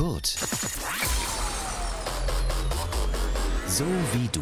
Kurt. 0.00 0.28
So 3.66 3.84
wie 4.14 4.28
du. 4.32 4.40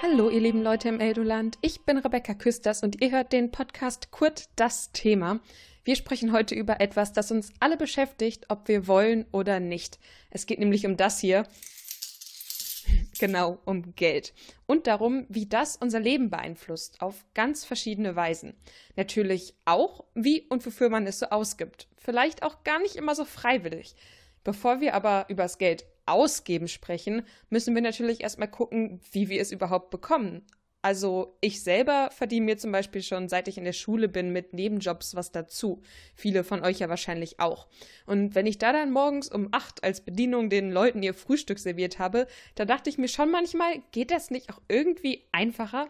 Hallo, 0.00 0.30
ihr 0.30 0.38
lieben 0.38 0.62
Leute 0.62 0.88
im 0.88 1.00
Eldoland. 1.00 1.58
Ich 1.60 1.80
bin 1.80 1.98
Rebecca 1.98 2.34
Küsters 2.34 2.84
und 2.84 3.02
ihr 3.02 3.10
hört 3.10 3.32
den 3.32 3.50
Podcast 3.50 4.12
Kurt 4.12 4.44
das 4.54 4.92
Thema. 4.92 5.40
Wir 5.82 5.96
sprechen 5.96 6.30
heute 6.30 6.54
über 6.54 6.80
etwas, 6.80 7.12
das 7.12 7.32
uns 7.32 7.52
alle 7.58 7.76
beschäftigt, 7.76 8.44
ob 8.48 8.68
wir 8.68 8.86
wollen 8.86 9.26
oder 9.32 9.58
nicht. 9.58 9.98
Es 10.30 10.46
geht 10.46 10.60
nämlich 10.60 10.86
um 10.86 10.96
das 10.96 11.18
hier. 11.18 11.48
Genau, 13.18 13.58
um 13.64 13.94
Geld. 13.94 14.34
Und 14.66 14.86
darum, 14.86 15.24
wie 15.30 15.46
das 15.46 15.76
unser 15.76 16.00
Leben 16.00 16.28
beeinflusst, 16.28 17.00
auf 17.00 17.24
ganz 17.32 17.64
verschiedene 17.64 18.14
Weisen. 18.14 18.54
Natürlich 18.94 19.54
auch, 19.64 20.04
wie 20.14 20.42
und 20.42 20.64
wofür 20.66 20.90
man 20.90 21.06
es 21.06 21.20
so 21.20 21.26
ausgibt. 21.26 21.88
Vielleicht 21.96 22.42
auch 22.42 22.62
gar 22.62 22.78
nicht 22.78 22.96
immer 22.96 23.14
so 23.14 23.24
freiwillig. 23.24 23.94
Bevor 24.44 24.80
wir 24.80 24.94
aber 24.94 25.26
über 25.28 25.44
das 25.44 25.58
Geld 25.58 25.86
ausgeben 26.04 26.68
sprechen, 26.68 27.22
müssen 27.50 27.74
wir 27.74 27.82
natürlich 27.82 28.20
erstmal 28.20 28.50
gucken, 28.50 29.00
wie 29.10 29.28
wir 29.28 29.40
es 29.40 29.50
überhaupt 29.50 29.90
bekommen. 29.90 30.44
Also 30.86 31.36
ich 31.40 31.64
selber 31.64 32.10
verdiene 32.12 32.46
mir 32.46 32.58
zum 32.58 32.70
Beispiel 32.70 33.02
schon, 33.02 33.28
seit 33.28 33.48
ich 33.48 33.58
in 33.58 33.64
der 33.64 33.72
Schule 33.72 34.08
bin, 34.08 34.32
mit 34.32 34.52
Nebenjobs 34.52 35.16
was 35.16 35.32
dazu. 35.32 35.82
Viele 36.14 36.44
von 36.44 36.62
euch 36.62 36.78
ja 36.78 36.88
wahrscheinlich 36.88 37.40
auch. 37.40 37.66
Und 38.06 38.36
wenn 38.36 38.46
ich 38.46 38.58
da 38.58 38.72
dann 38.72 38.92
morgens 38.92 39.28
um 39.28 39.48
acht 39.50 39.82
als 39.82 40.02
Bedienung 40.02 40.48
den 40.48 40.70
Leuten 40.70 41.02
ihr 41.02 41.12
Frühstück 41.12 41.58
serviert 41.58 41.98
habe, 41.98 42.28
da 42.54 42.64
dachte 42.64 42.88
ich 42.88 42.98
mir 42.98 43.08
schon 43.08 43.32
manchmal, 43.32 43.82
geht 43.90 44.12
das 44.12 44.30
nicht 44.30 44.48
auch 44.48 44.62
irgendwie 44.68 45.24
einfacher? 45.32 45.88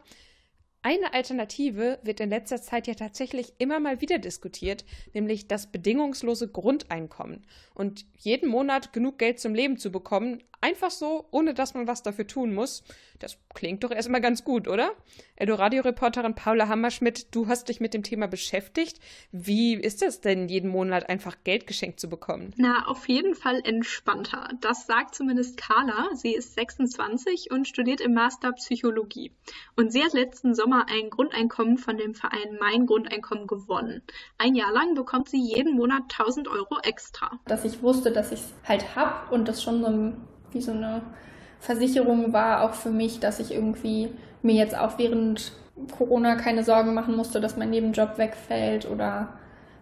Eine 0.80 1.12
Alternative 1.12 1.98
wird 2.02 2.20
in 2.20 2.30
letzter 2.30 2.62
Zeit 2.62 2.86
ja 2.86 2.94
tatsächlich 2.94 3.52
immer 3.58 3.80
mal 3.80 4.00
wieder 4.00 4.18
diskutiert, 4.18 4.86
nämlich 5.12 5.46
das 5.46 5.70
bedingungslose 5.70 6.48
Grundeinkommen. 6.48 7.44
Und 7.74 8.06
jeden 8.16 8.48
Monat 8.48 8.94
genug 8.94 9.18
Geld 9.18 9.40
zum 9.40 9.52
Leben 9.52 9.76
zu 9.76 9.92
bekommen, 9.92 10.42
einfach 10.66 10.90
so, 10.90 11.26
ohne 11.30 11.54
dass 11.54 11.74
man 11.74 11.86
was 11.86 12.02
dafür 12.02 12.26
tun 12.26 12.52
muss, 12.52 12.82
das 13.20 13.38
klingt 13.54 13.84
doch 13.84 13.92
erstmal 13.92 14.20
ganz 14.20 14.42
gut, 14.42 14.66
oder? 14.66 14.90
Eldoradio-Reporterin 15.36 16.34
Paula 16.34 16.68
Hammerschmidt, 16.68 17.34
du 17.34 17.46
hast 17.46 17.68
dich 17.68 17.80
mit 17.80 17.94
dem 17.94 18.02
Thema 18.02 18.26
beschäftigt. 18.26 18.98
Wie 19.30 19.74
ist 19.74 20.02
es 20.02 20.20
denn, 20.20 20.48
jeden 20.48 20.70
Monat 20.70 21.08
einfach 21.08 21.36
Geld 21.44 21.66
geschenkt 21.66 22.00
zu 22.00 22.08
bekommen? 22.08 22.52
Na, 22.56 22.86
auf 22.88 23.08
jeden 23.08 23.34
Fall 23.34 23.60
entspannter. 23.64 24.48
Das 24.60 24.86
sagt 24.86 25.14
zumindest 25.14 25.56
Carla. 25.56 26.08
Sie 26.14 26.34
ist 26.34 26.54
26 26.54 27.50
und 27.52 27.68
studiert 27.68 28.00
im 28.00 28.14
Master 28.14 28.52
Psychologie. 28.52 29.32
Und 29.76 29.92
sie 29.92 30.02
hat 30.02 30.14
letzten 30.14 30.54
Sommer 30.54 30.86
ein 30.88 31.10
Grundeinkommen 31.10 31.78
von 31.78 31.96
dem 31.96 32.14
Verein 32.14 32.58
Mein 32.58 32.86
Grundeinkommen 32.86 33.46
gewonnen. 33.46 34.02
Ein 34.36 34.56
Jahr 34.56 34.72
lang 34.72 34.94
bekommt 34.94 35.28
sie 35.28 35.40
jeden 35.40 35.76
Monat 35.76 36.02
1000 36.18 36.48
Euro 36.48 36.78
extra. 36.82 37.38
Dass 37.46 37.64
ich 37.64 37.82
wusste, 37.82 38.10
dass 38.10 38.32
ich 38.32 38.40
es 38.40 38.54
halt 38.64 38.96
hab 38.96 39.30
und 39.30 39.48
das 39.48 39.62
schon 39.62 39.82
so 39.82 40.12
wie 40.56 40.62
so 40.62 40.72
eine 40.72 41.02
Versicherung 41.60 42.32
war 42.32 42.62
auch 42.62 42.74
für 42.74 42.90
mich, 42.90 43.20
dass 43.20 43.40
ich 43.40 43.52
irgendwie 43.52 44.08
mir 44.42 44.54
jetzt 44.54 44.76
auch 44.76 44.98
während 44.98 45.52
Corona 45.96 46.36
keine 46.36 46.64
Sorgen 46.64 46.94
machen 46.94 47.16
musste, 47.16 47.40
dass 47.40 47.56
mein 47.56 47.70
Nebenjob 47.70 48.18
wegfällt 48.18 48.90
oder 48.90 49.28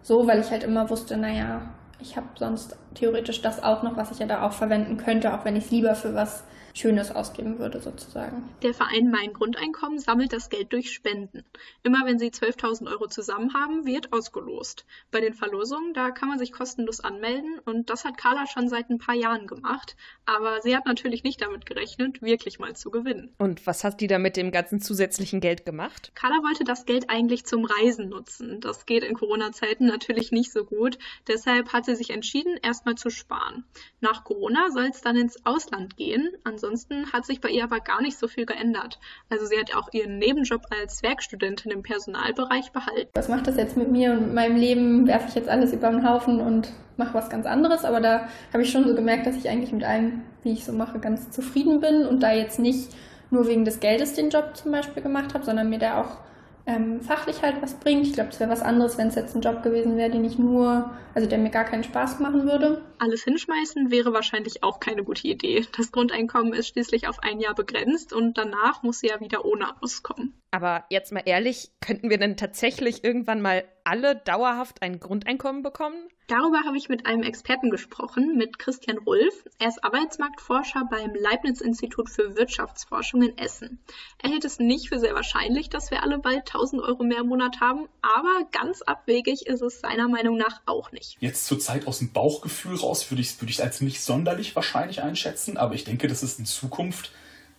so, 0.01 0.27
weil 0.27 0.39
ich 0.39 0.51
halt 0.51 0.63
immer 0.63 0.89
wusste, 0.89 1.17
naja, 1.17 1.61
ich 1.99 2.17
habe 2.17 2.27
sonst 2.35 2.77
theoretisch 2.93 3.41
das 3.41 3.63
auch 3.63 3.83
noch, 3.83 3.95
was 3.95 4.11
ich 4.11 4.19
ja 4.19 4.27
da 4.27 4.45
auch 4.45 4.51
verwenden 4.51 4.97
könnte, 4.97 5.33
auch 5.33 5.45
wenn 5.45 5.55
ich 5.55 5.65
es 5.65 5.71
lieber 5.71 5.95
für 5.95 6.13
was 6.13 6.43
Schönes 6.75 7.09
ausgeben 7.09 7.57
würde, 7.57 7.79
sozusagen. 7.79 8.49
Der 8.61 8.73
Verein 8.73 9.09
Mein 9.09 9.31
Grundeinkommen 9.31 9.97
sammelt 9.97 10.33
das 10.33 10.49
Geld 10.49 10.73
durch 10.73 10.91
Spenden. 10.91 11.45
Immer 11.83 11.99
wenn 12.03 12.19
sie 12.19 12.31
12.000 12.31 12.91
Euro 12.91 13.07
zusammen 13.07 13.53
haben, 13.53 13.85
wird 13.85 14.11
ausgelost. 14.11 14.85
Bei 15.09 15.21
den 15.21 15.33
Verlosungen, 15.33 15.93
da 15.93 16.11
kann 16.11 16.27
man 16.27 16.37
sich 16.37 16.51
kostenlos 16.51 16.99
anmelden 16.99 17.59
und 17.63 17.89
das 17.89 18.03
hat 18.03 18.17
Carla 18.17 18.45
schon 18.45 18.67
seit 18.67 18.89
ein 18.89 18.97
paar 18.97 19.15
Jahren 19.15 19.47
gemacht. 19.47 19.95
Aber 20.25 20.61
sie 20.61 20.75
hat 20.75 20.85
natürlich 20.85 21.23
nicht 21.23 21.41
damit 21.41 21.65
gerechnet, 21.65 22.21
wirklich 22.21 22.59
mal 22.59 22.75
zu 22.75 22.91
gewinnen. 22.91 23.33
Und 23.37 23.65
was 23.65 23.85
hat 23.85 24.01
die 24.01 24.07
da 24.07 24.19
mit 24.19 24.35
dem 24.35 24.51
ganzen 24.51 24.81
zusätzlichen 24.81 25.39
Geld 25.39 25.65
gemacht? 25.65 26.11
Carla 26.13 26.43
wollte 26.43 26.65
das 26.65 26.85
Geld 26.85 27.09
eigentlich 27.09 27.45
zum 27.45 27.63
Reisen 27.63 28.09
nutzen. 28.09 28.59
Das 28.59 28.85
geht 28.85 29.05
in 29.05 29.13
Corona-Zeiten 29.13 29.85
natürlich 29.85 30.33
nicht 30.33 30.51
so 30.51 30.65
gut. 30.65 30.97
Deshalb 31.29 31.71
hat 31.71 31.85
sie 31.85 31.95
sich 31.95 32.09
entschieden, 32.09 32.57
erstmal 32.61 32.95
zu 32.95 33.09
sparen. 33.09 33.63
Nach 34.01 34.25
Corona 34.25 34.71
soll 34.71 34.89
es 34.91 34.99
dann 34.99 35.15
ins 35.15 35.45
Ausland 35.45 35.95
gehen. 35.95 36.35
Ansonsten 36.43 36.64
Ansonsten 36.65 37.13
hat 37.13 37.25
sich 37.27 37.41
bei 37.41 37.49
ihr 37.49 37.63
aber 37.63 37.79
gar 37.79 38.01
nicht 38.01 38.17
so 38.17 38.27
viel 38.27 38.47
geändert. 38.47 38.99
Also 39.29 39.45
sie 39.45 39.59
hat 39.59 39.75
auch 39.75 39.93
ihren 39.93 40.17
Nebenjob 40.17 40.63
als 40.71 41.03
Werkstudentin 41.03 41.71
im 41.71 41.83
Personalbereich 41.83 42.71
behalten. 42.71 43.11
Was 43.13 43.29
macht 43.29 43.45
das 43.45 43.55
jetzt 43.55 43.77
mit 43.77 43.91
mir 43.91 44.13
und 44.13 44.33
meinem 44.33 44.55
Leben? 44.55 45.05
Werfe 45.05 45.27
ich 45.29 45.35
jetzt 45.35 45.47
alles 45.47 45.73
über 45.73 45.91
den 45.91 46.07
Haufen 46.07 46.41
und 46.41 46.71
mache 46.97 47.13
was 47.13 47.29
ganz 47.29 47.45
anderes? 47.45 47.85
Aber 47.85 48.01
da 48.01 48.27
habe 48.51 48.63
ich 48.63 48.71
schon 48.71 48.87
so 48.87 48.95
gemerkt, 48.95 49.27
dass 49.27 49.35
ich 49.35 49.47
eigentlich 49.47 49.73
mit 49.73 49.83
allem, 49.83 50.23
wie 50.41 50.53
ich 50.53 50.65
so 50.65 50.73
mache, 50.73 50.97
ganz 50.97 51.29
zufrieden 51.29 51.81
bin 51.81 52.07
und 52.07 52.23
da 52.23 52.31
jetzt 52.31 52.57
nicht 52.57 52.89
nur 53.29 53.47
wegen 53.47 53.63
des 53.63 53.79
Geldes 53.79 54.13
den 54.13 54.31
Job 54.31 54.57
zum 54.57 54.71
Beispiel 54.71 55.03
gemacht 55.03 55.35
habe, 55.35 55.45
sondern 55.45 55.69
mir 55.69 55.79
da 55.79 56.01
auch 56.01 56.17
ähm, 56.65 57.01
fachlich 57.01 57.43
halt 57.43 57.61
was 57.61 57.75
bringt. 57.75 58.07
Ich 58.07 58.13
glaube, 58.13 58.29
es 58.31 58.39
wäre 58.39 58.49
was 58.49 58.63
anderes, 58.63 58.97
wenn 58.97 59.09
es 59.09 59.15
jetzt 59.15 59.35
ein 59.35 59.41
Job 59.41 59.61
gewesen 59.61 59.97
wäre, 59.97 60.09
den 60.09 60.25
ich 60.25 60.39
nur, 60.39 60.89
also 61.13 61.29
der 61.29 61.37
mir 61.37 61.51
gar 61.51 61.65
keinen 61.65 61.83
Spaß 61.83 62.19
machen 62.19 62.45
würde. 62.45 62.81
Alles 62.97 63.23
hinschmeißen 63.23 63.91
wäre 63.91 64.13
wahrscheinlich 64.13 64.63
auch 64.63 64.79
keine 64.79 65.03
gute 65.03 65.27
Idee. 65.27 65.65
Das 65.77 65.91
Grundeinkommen 65.91 66.53
ist 66.53 66.69
schließlich 66.69 67.07
auf 67.07 67.19
ein 67.19 67.39
Jahr 67.39 67.55
begrenzt 67.55 68.13
und 68.13 68.37
danach 68.37 68.83
muss 68.83 68.99
sie 68.99 69.07
ja 69.07 69.19
wieder 69.19 69.45
ohne 69.45 69.81
auskommen. 69.81 70.33
Aber 70.51 70.85
jetzt 70.89 71.11
mal 71.11 71.23
ehrlich, 71.25 71.71
könnten 71.81 72.09
wir 72.09 72.17
denn 72.17 72.37
tatsächlich 72.37 73.03
irgendwann 73.03 73.41
mal 73.41 73.65
alle 73.83 74.15
dauerhaft 74.15 74.81
ein 74.81 74.99
Grundeinkommen 74.99 75.63
bekommen? 75.63 76.07
Darüber 76.27 76.63
habe 76.65 76.75
ich 76.77 76.89
mit 76.89 77.05
einem 77.05 77.21
Experten 77.21 77.69
gesprochen, 77.69 78.35
mit 78.35 78.57
Christian 78.57 78.97
Rulf. 78.97 79.45
Er 79.59 79.67
ist 79.67 79.83
Arbeitsmarktforscher 79.83 80.87
beim 80.89 81.13
Leibniz-Institut 81.13 82.09
für 82.09 82.35
Wirtschaftsforschung 82.35 83.21
in 83.21 83.37
Essen. 83.37 83.79
Er 84.23 84.31
hält 84.31 84.43
es 84.43 84.57
nicht 84.57 84.89
für 84.89 84.97
sehr 84.97 85.13
wahrscheinlich, 85.13 85.69
dass 85.69 85.91
wir 85.91 86.01
alle 86.01 86.17
bald 86.17 86.39
1000 86.47 86.81
Euro 86.81 87.03
mehr 87.03 87.19
im 87.19 87.27
Monat 87.27 87.59
haben, 87.61 87.87
aber 88.01 88.47
ganz 88.51 88.81
abwegig 88.81 89.45
ist 89.45 89.61
es 89.61 89.81
seiner 89.81 90.07
Meinung 90.07 90.35
nach 90.37 90.61
auch 90.65 90.91
nicht. 90.91 91.17
Jetzt 91.19 91.45
zurzeit 91.45 91.85
aus 91.85 91.99
dem 91.99 92.11
Bauchgefühl 92.11 92.75
raus 92.85 93.09
würde 93.11 93.21
ich 93.21 93.41
würde 93.41 93.63
als 93.63 93.81
nicht 93.81 94.01
sonderlich 94.01 94.55
wahrscheinlich 94.55 95.01
einschätzen, 95.01 95.57
aber 95.57 95.75
ich 95.75 95.83
denke, 95.83 96.07
dass 96.07 96.23
es 96.23 96.39
in 96.39 96.45
Zukunft 96.45 97.11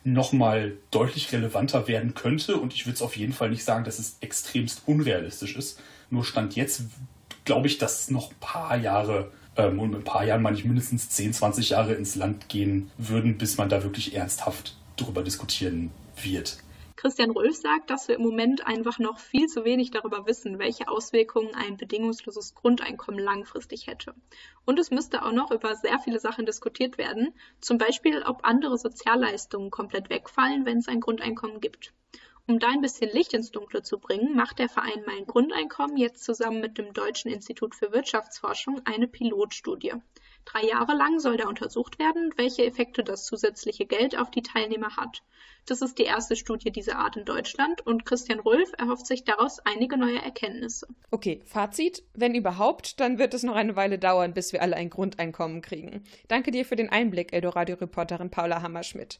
nochmal 0.04 0.74
deutlich 0.90 1.32
relevanter 1.32 1.88
werden 1.88 2.14
könnte. 2.14 2.56
Und 2.56 2.72
ich 2.72 2.86
würde 2.86 2.94
es 2.94 3.02
auf 3.02 3.16
jeden 3.16 3.32
Fall 3.32 3.50
nicht 3.50 3.64
sagen, 3.64 3.84
dass 3.84 3.98
es 3.98 4.16
extremst 4.20 4.82
unrealistisch 4.86 5.56
ist. 5.56 5.80
Nur 6.10 6.24
Stand 6.24 6.54
jetzt 6.54 6.82
glaube 7.44 7.66
ich, 7.66 7.78
dass 7.78 8.02
es 8.02 8.10
noch 8.10 8.30
ein 8.30 8.36
paar 8.40 8.76
Jahre, 8.76 9.32
ähm, 9.56 9.78
und 9.78 9.90
mit 9.90 10.00
ein 10.00 10.04
paar 10.04 10.24
Jahren 10.24 10.42
meine 10.42 10.56
ich 10.56 10.64
mindestens 10.64 11.08
10, 11.10 11.32
20 11.32 11.70
Jahre 11.70 11.94
ins 11.94 12.14
Land 12.14 12.48
gehen 12.48 12.90
würden, 12.98 13.36
bis 13.38 13.56
man 13.56 13.68
da 13.68 13.82
wirklich 13.82 14.14
ernsthaft 14.14 14.76
darüber 14.96 15.22
diskutieren 15.22 15.90
wird. 16.22 16.58
Christian 16.96 17.30
Rulf 17.30 17.54
sagt, 17.56 17.90
dass 17.90 18.08
wir 18.08 18.16
im 18.16 18.22
Moment 18.22 18.66
einfach 18.66 18.98
noch 18.98 19.18
viel 19.18 19.46
zu 19.48 19.64
wenig 19.64 19.90
darüber 19.90 20.26
wissen, 20.26 20.58
welche 20.58 20.88
Auswirkungen 20.88 21.54
ein 21.54 21.76
bedingungsloses 21.76 22.54
Grundeinkommen 22.54 23.20
langfristig 23.20 23.86
hätte. 23.86 24.14
Und 24.64 24.78
es 24.78 24.90
müsste 24.90 25.22
auch 25.22 25.32
noch 25.32 25.50
über 25.50 25.76
sehr 25.76 25.98
viele 25.98 26.18
Sachen 26.18 26.46
diskutiert 26.46 26.96
werden, 26.96 27.34
zum 27.60 27.76
Beispiel, 27.76 28.22
ob 28.22 28.46
andere 28.46 28.78
Sozialleistungen 28.78 29.70
komplett 29.70 30.08
wegfallen, 30.08 30.64
wenn 30.64 30.78
es 30.78 30.88
ein 30.88 31.00
Grundeinkommen 31.00 31.60
gibt. 31.60 31.92
Um 32.48 32.60
da 32.60 32.68
ein 32.68 32.80
bisschen 32.80 33.10
Licht 33.10 33.34
ins 33.34 33.50
Dunkle 33.50 33.82
zu 33.82 33.98
bringen, 33.98 34.34
macht 34.34 34.58
der 34.58 34.68
Verein 34.68 35.02
Mein 35.04 35.26
Grundeinkommen 35.26 35.96
jetzt 35.96 36.24
zusammen 36.24 36.60
mit 36.60 36.78
dem 36.78 36.94
Deutschen 36.94 37.30
Institut 37.30 37.74
für 37.74 37.92
Wirtschaftsforschung 37.92 38.80
eine 38.84 39.06
Pilotstudie. 39.06 39.94
Drei 40.46 40.62
Jahre 40.62 40.96
lang 40.96 41.18
soll 41.18 41.36
da 41.36 41.48
untersucht 41.48 41.98
werden, 41.98 42.32
welche 42.36 42.64
Effekte 42.64 43.04
das 43.04 43.26
zusätzliche 43.26 43.84
Geld 43.84 44.16
auf 44.16 44.30
die 44.30 44.42
Teilnehmer 44.42 44.96
hat. 44.96 45.22
Das 45.66 45.82
ist 45.82 45.98
die 45.98 46.04
erste 46.04 46.36
Studie 46.36 46.70
dieser 46.70 46.98
Art 46.98 47.16
in 47.16 47.24
Deutschland 47.24 47.84
und 47.84 48.06
Christian 48.06 48.38
Rulf 48.38 48.70
erhofft 48.78 49.06
sich 49.06 49.24
daraus 49.24 49.58
einige 49.64 49.98
neue 49.98 50.22
Erkenntnisse. 50.22 50.86
Okay, 51.10 51.42
Fazit. 51.44 52.04
Wenn 52.14 52.36
überhaupt, 52.36 53.00
dann 53.00 53.18
wird 53.18 53.34
es 53.34 53.42
noch 53.42 53.56
eine 53.56 53.74
Weile 53.74 53.98
dauern, 53.98 54.32
bis 54.32 54.52
wir 54.52 54.62
alle 54.62 54.76
ein 54.76 54.88
Grundeinkommen 54.88 55.62
kriegen. 55.62 56.04
Danke 56.28 56.52
dir 56.52 56.64
für 56.64 56.76
den 56.76 56.90
Einblick, 56.90 57.32
Eldoradio-Reporterin 57.32 58.30
Paula 58.30 58.62
Hammerschmidt. 58.62 59.18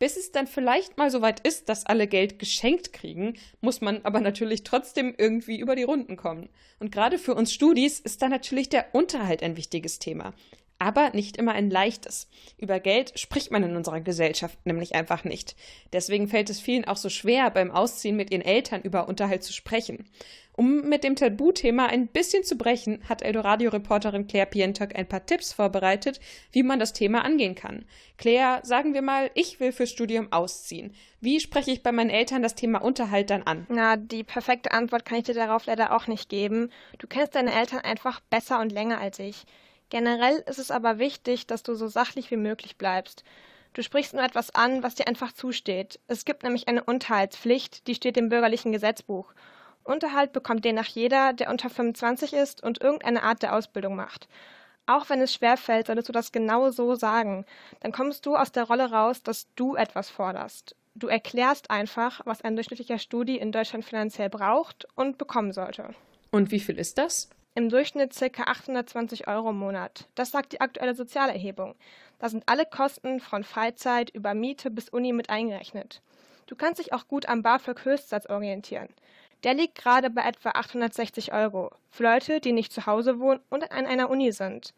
Bis 0.00 0.16
es 0.16 0.32
dann 0.32 0.48
vielleicht 0.48 0.98
mal 0.98 1.10
so 1.10 1.20
weit 1.20 1.46
ist, 1.46 1.68
dass 1.68 1.86
alle 1.86 2.08
Geld 2.08 2.40
geschenkt 2.40 2.92
kriegen, 2.92 3.34
muss 3.60 3.80
man 3.80 4.00
aber 4.02 4.20
natürlich 4.20 4.64
trotzdem 4.64 5.14
irgendwie 5.16 5.60
über 5.60 5.76
die 5.76 5.84
Runden 5.84 6.16
kommen. 6.16 6.48
Und 6.80 6.90
gerade 6.90 7.18
für 7.18 7.34
uns 7.34 7.52
Studis 7.52 8.00
ist 8.00 8.22
da 8.22 8.28
natürlich 8.28 8.70
der 8.70 8.94
Unterhalt 8.94 9.42
ein 9.44 9.56
wichtiges 9.56 9.98
Thema 9.98 10.34
aber 10.80 11.10
nicht 11.10 11.36
immer 11.36 11.52
ein 11.52 11.70
leichtes. 11.70 12.26
Über 12.56 12.80
Geld 12.80 13.18
spricht 13.20 13.50
man 13.50 13.62
in 13.62 13.76
unserer 13.76 14.00
Gesellschaft 14.00 14.58
nämlich 14.64 14.94
einfach 14.94 15.24
nicht. 15.24 15.54
Deswegen 15.92 16.26
fällt 16.26 16.48
es 16.48 16.58
vielen 16.58 16.86
auch 16.86 16.96
so 16.96 17.10
schwer, 17.10 17.50
beim 17.50 17.70
Ausziehen 17.70 18.16
mit 18.16 18.30
ihren 18.30 18.40
Eltern 18.40 18.80
über 18.80 19.06
Unterhalt 19.06 19.44
zu 19.44 19.52
sprechen. 19.52 20.08
Um 20.60 20.82
mit 20.82 21.04
dem 21.04 21.16
Tabuthema 21.16 21.86
ein 21.86 22.06
bisschen 22.06 22.44
zu 22.44 22.58
brechen, 22.58 23.02
hat 23.08 23.22
Eldoradio-Reporterin 23.22 24.26
Claire 24.26 24.44
Pientok 24.44 24.94
ein 24.94 25.08
paar 25.08 25.24
Tipps 25.24 25.54
vorbereitet, 25.54 26.20
wie 26.52 26.62
man 26.62 26.78
das 26.78 26.92
Thema 26.92 27.24
angehen 27.24 27.54
kann. 27.54 27.86
Claire, 28.18 28.60
sagen 28.62 28.92
wir 28.92 29.00
mal, 29.00 29.30
ich 29.32 29.58
will 29.58 29.72
fürs 29.72 29.88
Studium 29.88 30.30
ausziehen. 30.30 30.94
Wie 31.22 31.40
spreche 31.40 31.70
ich 31.70 31.82
bei 31.82 31.92
meinen 31.92 32.10
Eltern 32.10 32.42
das 32.42 32.56
Thema 32.56 32.82
Unterhalt 32.82 33.30
dann 33.30 33.44
an? 33.44 33.64
Na, 33.70 33.96
die 33.96 34.22
perfekte 34.22 34.72
Antwort 34.72 35.06
kann 35.06 35.16
ich 35.16 35.24
dir 35.24 35.34
darauf 35.34 35.64
leider 35.64 35.96
auch 35.96 36.08
nicht 36.08 36.28
geben. 36.28 36.70
Du 36.98 37.06
kennst 37.06 37.36
deine 37.36 37.54
Eltern 37.54 37.80
einfach 37.80 38.20
besser 38.28 38.60
und 38.60 38.70
länger 38.70 39.00
als 39.00 39.18
ich. 39.18 39.44
Generell 39.88 40.44
ist 40.46 40.58
es 40.58 40.70
aber 40.70 40.98
wichtig, 40.98 41.46
dass 41.46 41.62
du 41.62 41.74
so 41.74 41.88
sachlich 41.88 42.30
wie 42.30 42.36
möglich 42.36 42.76
bleibst. 42.76 43.24
Du 43.72 43.82
sprichst 43.82 44.12
nur 44.12 44.22
etwas 44.22 44.54
an, 44.54 44.82
was 44.82 44.94
dir 44.94 45.08
einfach 45.08 45.32
zusteht. 45.32 46.00
Es 46.06 46.26
gibt 46.26 46.42
nämlich 46.42 46.68
eine 46.68 46.84
Unterhaltspflicht, 46.84 47.86
die 47.86 47.94
steht 47.94 48.18
im 48.18 48.28
bürgerlichen 48.28 48.72
Gesetzbuch. 48.72 49.32
Unterhalt 49.84 50.32
bekommt 50.32 50.64
demnach 50.64 50.86
jeder, 50.86 51.32
der 51.32 51.50
unter 51.50 51.70
25 51.70 52.32
ist 52.32 52.62
und 52.62 52.80
irgendeine 52.80 53.22
Art 53.22 53.42
der 53.42 53.54
Ausbildung 53.54 53.96
macht. 53.96 54.28
Auch 54.86 55.08
wenn 55.08 55.20
es 55.20 55.32
schwerfällt, 55.32 55.86
solltest 55.86 56.08
du 56.08 56.12
das 56.12 56.32
genau 56.32 56.70
so 56.70 56.94
sagen. 56.94 57.44
Dann 57.80 57.92
kommst 57.92 58.26
du 58.26 58.36
aus 58.36 58.52
der 58.52 58.64
Rolle 58.64 58.90
raus, 58.90 59.22
dass 59.22 59.46
du 59.54 59.76
etwas 59.76 60.10
forderst. 60.10 60.74
Du 60.94 61.06
erklärst 61.06 61.70
einfach, 61.70 62.20
was 62.24 62.42
ein 62.42 62.56
durchschnittlicher 62.56 62.98
Studi 62.98 63.36
in 63.36 63.52
Deutschland 63.52 63.84
finanziell 63.84 64.28
braucht 64.28 64.86
und 64.96 65.16
bekommen 65.18 65.52
sollte. 65.52 65.94
Und 66.32 66.50
wie 66.50 66.60
viel 66.60 66.78
ist 66.78 66.98
das? 66.98 67.30
Im 67.54 67.68
Durchschnitt 67.68 68.14
ca. 68.14 68.42
820 68.44 69.28
Euro 69.28 69.50
im 69.50 69.58
Monat. 69.58 70.08
Das 70.14 70.30
sagt 70.30 70.52
die 70.52 70.60
aktuelle 70.60 70.94
Sozialerhebung. 70.94 71.74
Da 72.18 72.28
sind 72.28 72.44
alle 72.46 72.66
Kosten 72.66 73.20
von 73.20 73.44
Freizeit 73.44 74.10
über 74.10 74.34
Miete 74.34 74.70
bis 74.70 74.88
Uni 74.88 75.12
mit 75.12 75.30
eingerechnet. 75.30 76.02
Du 76.46 76.56
kannst 76.56 76.80
dich 76.80 76.92
auch 76.92 77.06
gut 77.08 77.28
am 77.28 77.42
BAföG-Höchstsatz 77.42 78.26
orientieren. 78.26 78.88
Der 79.44 79.54
liegt 79.54 79.76
gerade 79.76 80.10
bei 80.10 80.22
etwa 80.22 80.50
860 80.50 81.32
Euro 81.32 81.70
für 81.90 82.02
Leute, 82.02 82.40
die 82.40 82.52
nicht 82.52 82.72
zu 82.72 82.86
Hause 82.86 83.18
wohnen 83.18 83.40
und 83.48 83.70
an 83.72 83.86
einer 83.86 84.10
Uni 84.10 84.32
sind. 84.32 84.74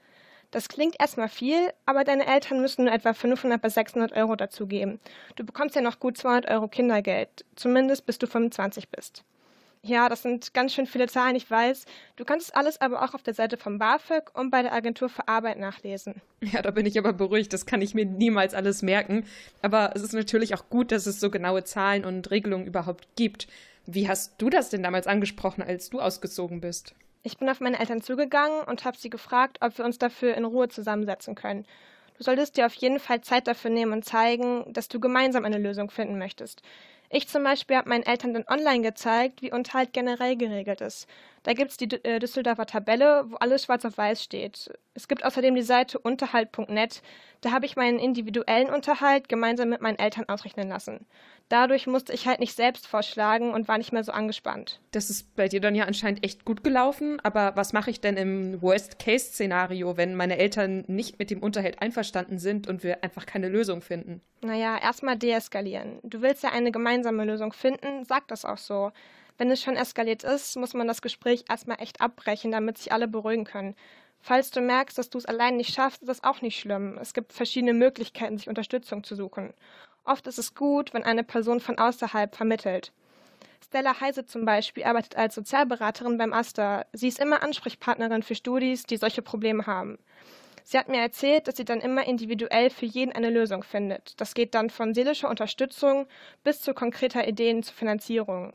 Das 0.53 0.69
klingt 0.69 1.01
erstmal 1.01 1.31
viel, 1.31 1.73
aber 1.87 2.05
deine 2.05 2.27
Eltern 2.27 2.61
müssen 2.61 2.85
nur 2.85 2.93
etwa 2.93 3.15
500 3.15 3.61
bis 3.61 3.75
600 3.75 4.13
Euro 4.13 4.37
dazugeben. 4.37 5.01
Du 5.35 5.45
bekommst 5.45 5.75
ja 5.75 5.81
noch 5.81 5.99
gut 5.99 6.19
200 6.19 6.51
Euro 6.51 6.69
Kindergeld, 6.69 7.45
zumindest 7.57 8.05
bis 8.05 8.19
du 8.19 8.27
25 8.27 8.91
bist. 8.91 9.25
Ja, 9.85 10.09
das 10.09 10.23
sind 10.23 10.55
ganz 10.55 10.75
schön 10.75 10.87
viele 10.87 11.09
Zahlen, 11.09 11.35
ich 11.35 11.51
weiß. 11.51 11.87
Du 12.15 12.25
kannst 12.25 12.49
es 12.49 12.55
alles 12.55 12.81
aber 12.81 13.03
auch 13.03 13.15
auf 13.15 13.23
der 13.25 13.35
Seite 13.35 13.57
vom 13.57 13.79
BAföG 13.79 14.31
und 14.35 14.51
bei 14.51 14.63
der 14.63 14.73
Agentur 14.73 15.09
für 15.09 15.27
Arbeit 15.27 15.59
nachlesen. 15.59 16.23
Ja, 16.41 16.63
da 16.63 16.71
bin 16.71 16.87
ich 16.87 16.97
aber 16.99 17.13
beruhigt. 17.13 17.53
Das 17.53 17.67
kann 17.67 17.83
ich 17.83 17.93
mir 17.93 18.05
niemals 18.05 18.55
alles 18.55 18.83
merken. 18.83 19.27
Aber 19.61 19.91
es 19.97 20.03
ist 20.03 20.13
natürlich 20.13 20.55
auch 20.55 20.69
gut, 20.69 20.93
dass 20.93 21.07
es 21.07 21.19
so 21.19 21.31
genaue 21.31 21.65
Zahlen 21.65 22.05
und 22.05 22.31
Regelungen 22.31 22.67
überhaupt 22.67 23.09
gibt. 23.17 23.49
Wie 23.87 24.09
hast 24.09 24.35
du 24.39 24.49
das 24.49 24.71
denn 24.71 24.83
damals 24.83 25.07
angesprochen, 25.07 25.63
als 25.63 25.91
du 25.91 26.01
ausgezogen 26.01 26.61
bist? 26.61 26.95
Ich 27.25 27.39
bin 27.39 27.49
auf 27.49 27.61
meine 27.61 27.79
Eltern 27.79 28.01
zugegangen 28.01 28.63
und 28.65 28.85
habe 28.85 28.97
sie 28.97 29.11
gefragt, 29.11 29.59
ob 29.61 29.79
wir 29.79 29.85
uns 29.85 29.99
dafür 29.99 30.35
in 30.35 30.45
Ruhe 30.45 30.69
zusammensetzen 30.69 31.35
können. 31.35 31.67
Du 32.19 32.25
solltest 32.25 32.57
dir 32.57 32.67
auf 32.67 32.75
jeden 32.75 33.01
Fall 33.01 33.21
Zeit 33.21 33.47
dafür 33.47 33.71
nehmen 33.71 33.93
und 33.93 34.05
zeigen, 34.05 34.73
dass 34.73 34.89
du 34.89 35.01
gemeinsam 35.01 35.45
eine 35.45 35.59
Lösung 35.59 35.91
finden 35.91 36.19
möchtest. 36.19 36.63
Ich 37.11 37.29
zum 37.29 37.45
Beispiel 37.45 37.77
habe 37.77 37.89
meinen 37.89 38.05
Eltern 38.05 38.35
dann 38.35 38.47
online 38.49 38.83
gezeigt, 38.83 39.43
wie 39.43 39.53
Unterhalt 39.53 39.93
generell 39.93 40.37
geregelt 40.37 40.81
ist. 40.81 41.07
Da 41.43 41.55
gibt 41.55 41.73
es 41.73 41.77
die 41.77 41.93
äh, 42.05 42.19
Düsseldorfer 42.21 42.67
Tabelle, 42.67 43.25
wo 43.29 43.37
alles 43.37 43.65
schwarz 43.65 43.85
auf 43.85 43.99
weiß 43.99 44.23
steht. 44.23 44.71
Es 44.95 45.09
gibt 45.09 45.25
außerdem 45.25 45.55
die 45.55 45.63
Seite 45.63 45.99
unterhalt.net. 45.99 47.03
Da 47.41 47.51
habe 47.51 47.67
ich 47.67 47.75
meinen 47.75 47.99
individuellen 47.99 48.71
Unterhalt 48.71 49.29
gemeinsam 49.29 49.71
mit 49.71 49.81
meinen 49.81 49.99
Eltern 49.99 50.29
ausrechnen 50.29 50.69
lassen. 50.69 51.07
Dadurch 51.49 51.87
musste 51.87 52.13
ich 52.13 52.29
halt 52.29 52.39
nicht 52.39 52.55
selbst 52.55 52.87
vorschlagen 52.87 53.53
und 53.53 53.67
war 53.67 53.77
nicht 53.77 53.93
mehr 53.93 54.05
so 54.05 54.13
angespannt. 54.13 54.81
Das 54.93 55.11
ist 55.11 55.35
bei 55.35 55.49
dir 55.49 55.61
dann 55.61 55.75
ja 55.75 55.85
anscheinend 55.85 56.25
echt 56.25 56.45
gut 56.45 56.63
gelaufen. 56.63 57.19
Aber 57.25 57.57
was 57.57 57.73
mache 57.73 57.91
ich 57.91 58.01
denn 58.01 58.17
im 58.17 58.63
Worst-Case-Szenario, 58.63 59.97
wenn 59.97 60.15
meine 60.15 60.39
Eltern 60.39 60.85
nicht 60.87 61.19
mit 61.19 61.31
dem 61.31 61.43
Unterhalt 61.43 61.83
einverstanden 61.83 62.39
sind 62.39 62.69
und 62.69 62.85
wir 62.85 63.03
einfach 63.03 63.27
keine 63.27 63.49
Lösung 63.49 63.83
finden? 63.83 64.23
Naja, 64.43 64.79
erstmal 64.81 65.17
deeskalieren. 65.17 65.99
Du 66.05 66.23
willst 66.23 66.45
ja 66.45 66.51
eine 66.51 66.71
gemeinsame 66.71 67.25
Lösung 67.25 67.53
finden, 67.53 68.05
sag 68.05 68.29
das 68.29 68.45
auch 68.45 68.59
so. 68.59 68.93
Wenn 69.43 69.51
es 69.51 69.61
schon 69.61 69.75
eskaliert 69.75 70.23
ist, 70.23 70.57
muss 70.57 70.73
man 70.73 70.87
das 70.87 71.03
Gespräch 71.03 71.47
erstmal 71.49 71.83
echt 71.83 72.01
abbrechen, 72.01 72.53
damit 72.53 72.79
sich 72.79 72.93
alle 72.93 73.09
beruhigen 73.09 73.43
können. 73.43 73.75
Falls 74.21 74.53
du 74.53 74.61
merkst, 74.61 74.97
dass 74.97 75.11
du 75.11 75.19
es 75.19 75.27
allein 75.27 75.57
nicht 75.57 75.75
schaffst, 75.75 76.01
ist 76.01 76.09
das 76.09 76.23
auch 76.23 76.43
nicht 76.43 76.61
schlimm. 76.61 76.97
Es 77.01 77.13
gibt 77.13 77.33
verschiedene 77.33 77.75
Möglichkeiten, 77.75 78.39
sich 78.39 78.49
Unterstützung 78.49 79.03
zu 79.03 79.17
suchen. 79.17 79.53
Oft 80.05 80.29
ist 80.29 80.39
es 80.39 80.55
gut, 80.55 80.95
wenn 80.95 81.03
eine 81.03 81.25
Person 81.25 81.59
von 81.59 81.77
außerhalb 81.77 82.37
vermittelt. 82.37 82.93
Stella 83.65 84.01
Heise 84.01 84.25
zum 84.27 84.45
Beispiel 84.45 84.85
arbeitet 84.85 85.17
als 85.17 85.35
Sozialberaterin 85.35 86.19
beim 86.19 86.33
AStA. 86.33 86.87
Sie 86.93 87.09
ist 87.09 87.19
immer 87.19 87.43
Ansprechpartnerin 87.43 88.23
für 88.23 88.37
Studis, 88.37 88.85
die 88.85 88.97
solche 88.97 89.23
Probleme 89.23 89.67
haben. 89.67 89.99
Sie 90.63 90.79
hat 90.79 90.89
mir 90.89 91.01
erzählt, 91.01 91.49
dass 91.49 91.57
sie 91.57 91.65
dann 91.65 91.81
immer 91.81 92.07
individuell 92.07 92.71
für 92.71 92.87
jeden 92.87 93.11
eine 93.11 93.31
Lösung 93.31 93.65
findet. 93.65 94.21
Das 94.21 94.35
geht 94.35 94.55
dann 94.55 94.71
von 94.71 94.95
seelischer 94.95 95.29
Unterstützung 95.29 96.07
bis 96.45 96.61
zu 96.61 96.75
konkreter 96.75 97.27
Ideen 97.27 97.65
zur 97.65 97.75
Finanzierung. 97.75 98.53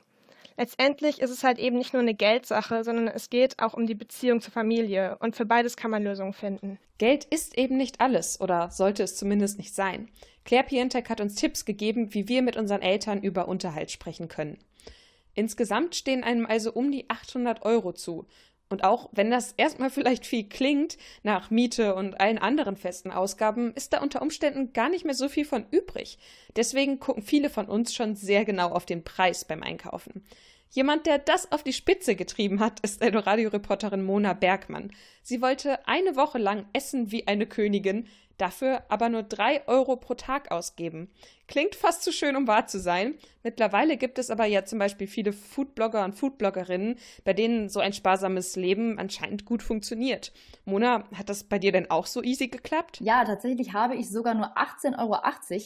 Letztendlich 0.60 1.22
ist 1.22 1.30
es 1.30 1.44
halt 1.44 1.60
eben 1.60 1.78
nicht 1.78 1.94
nur 1.94 2.02
eine 2.02 2.16
Geldsache, 2.16 2.84
sondern 2.84 3.08
es 3.08 3.30
geht 3.30 3.60
auch 3.60 3.76
um 3.76 3.86
die 3.86 3.94
Beziehung 3.94 4.42
zur 4.42 4.52
Familie 4.52 5.18
und 5.20 5.36
für 5.36 5.46
beides 5.46 5.78
kann 5.78 5.92
man 5.92 6.04
Lösungen 6.04 6.34
finden. 6.34 6.80
Geld 6.98 7.26
ist 7.26 7.56
eben 7.60 7.78
nicht 7.78 8.02
alles 8.02 8.42
oder 8.42 8.72
sollte 8.72 9.04
es 9.04 9.16
zumindest 9.16 9.60
nicht 9.60 9.76
sein. 9.76 10.10
Claire 10.46 10.66
Pientek 10.66 11.10
hat 11.12 11.22
uns 11.22 11.36
Tipps 11.36 11.64
gegeben, 11.64 12.16
wie 12.16 12.28
wir 12.28 12.42
mit 12.42 12.58
unseren 12.58 12.82
Eltern 12.82 13.22
über 13.22 13.48
Unterhalt 13.48 13.92
sprechen 13.92 14.30
können. 14.30 14.58
Insgesamt 15.36 15.96
stehen 15.96 16.24
einem 16.24 16.48
also 16.48 16.74
um 16.74 16.92
die 16.92 17.08
800 17.08 17.62
Euro 17.62 17.94
zu. 17.94 18.26
Und 18.70 18.84
auch 18.84 19.10
wenn 19.14 19.32
das 19.32 19.54
erstmal 19.54 19.90
vielleicht 19.92 20.26
viel 20.26 20.44
klingt, 20.48 20.98
nach 21.24 21.50
Miete 21.50 21.96
und 21.96 22.20
allen 22.20 22.38
anderen 22.38 22.78
festen 22.78 23.12
Ausgaben, 23.12 23.74
ist 23.74 23.94
da 23.94 24.02
unter 24.02 24.22
Umständen 24.22 24.74
gar 24.74 24.90
nicht 24.90 25.06
mehr 25.06 25.16
so 25.16 25.30
viel 25.30 25.46
von 25.46 25.66
übrig. 25.72 26.18
Deswegen 26.56 27.00
gucken 27.00 27.24
viele 27.24 27.50
von 27.50 27.68
uns 27.68 27.94
schon 27.94 28.16
sehr 28.16 28.46
genau 28.46 28.70
auf 28.70 28.86
den 28.86 29.04
Preis 29.04 29.46
beim 29.46 29.64
Einkaufen. 29.64 30.24
Jemand, 30.70 31.06
der 31.06 31.18
das 31.18 31.52
auf 31.52 31.64
die 31.64 31.74
Spitze 31.74 32.16
getrieben 32.16 32.60
hat, 32.60 32.82
ist 32.82 33.02
Radioreporterin 33.02 34.04
Mona 34.04 34.34
Bergmann. 34.34 34.92
Sie 35.24 35.42
wollte 35.42 35.88
eine 35.88 36.16
Woche 36.16 36.38
lang 36.40 36.66
essen 36.74 37.12
wie 37.12 37.26
eine 37.28 37.48
Königin, 37.48 38.08
dafür 38.38 38.84
aber 38.90 39.10
nur 39.10 39.24
drei 39.24 39.68
Euro 39.68 39.96
pro 39.96 40.14
Tag 40.14 40.52
ausgeben. 40.52 41.10
Klingt 41.48 41.76
fast 41.76 42.04
zu 42.04 42.12
schön, 42.12 42.36
um 42.36 42.46
wahr 42.46 42.68
zu 42.68 42.78
sein. 42.78 43.16
Mittlerweile 43.42 43.96
gibt 43.96 44.20
es 44.20 44.30
aber 44.30 44.46
ja 44.46 44.66
zum 44.66 44.80
Beispiel 44.80 45.08
viele 45.08 45.32
Foodblogger 45.32 46.04
und 46.04 46.14
Foodbloggerinnen, 46.14 46.98
bei 47.24 47.32
denen 47.32 47.70
so 47.70 47.80
ein 47.80 47.94
sparsames 47.94 48.58
Leben 48.58 49.00
anscheinend 49.00 49.46
gut 49.46 49.64
funktioniert. 49.64 50.34
Mona, 50.66 51.06
hat 51.18 51.30
das 51.30 51.46
bei 51.46 51.58
dir 51.58 51.72
denn 51.72 51.90
auch 51.90 52.06
so 52.06 52.22
easy 52.22 52.50
geklappt? 52.50 53.00
Ja, 53.00 53.24
tatsächlich 53.24 53.72
habe 53.72 53.96
ich 53.96 54.10
sogar 54.10 54.34
nur 54.34 54.58
18,80 54.58 54.98
Euro 55.00 55.18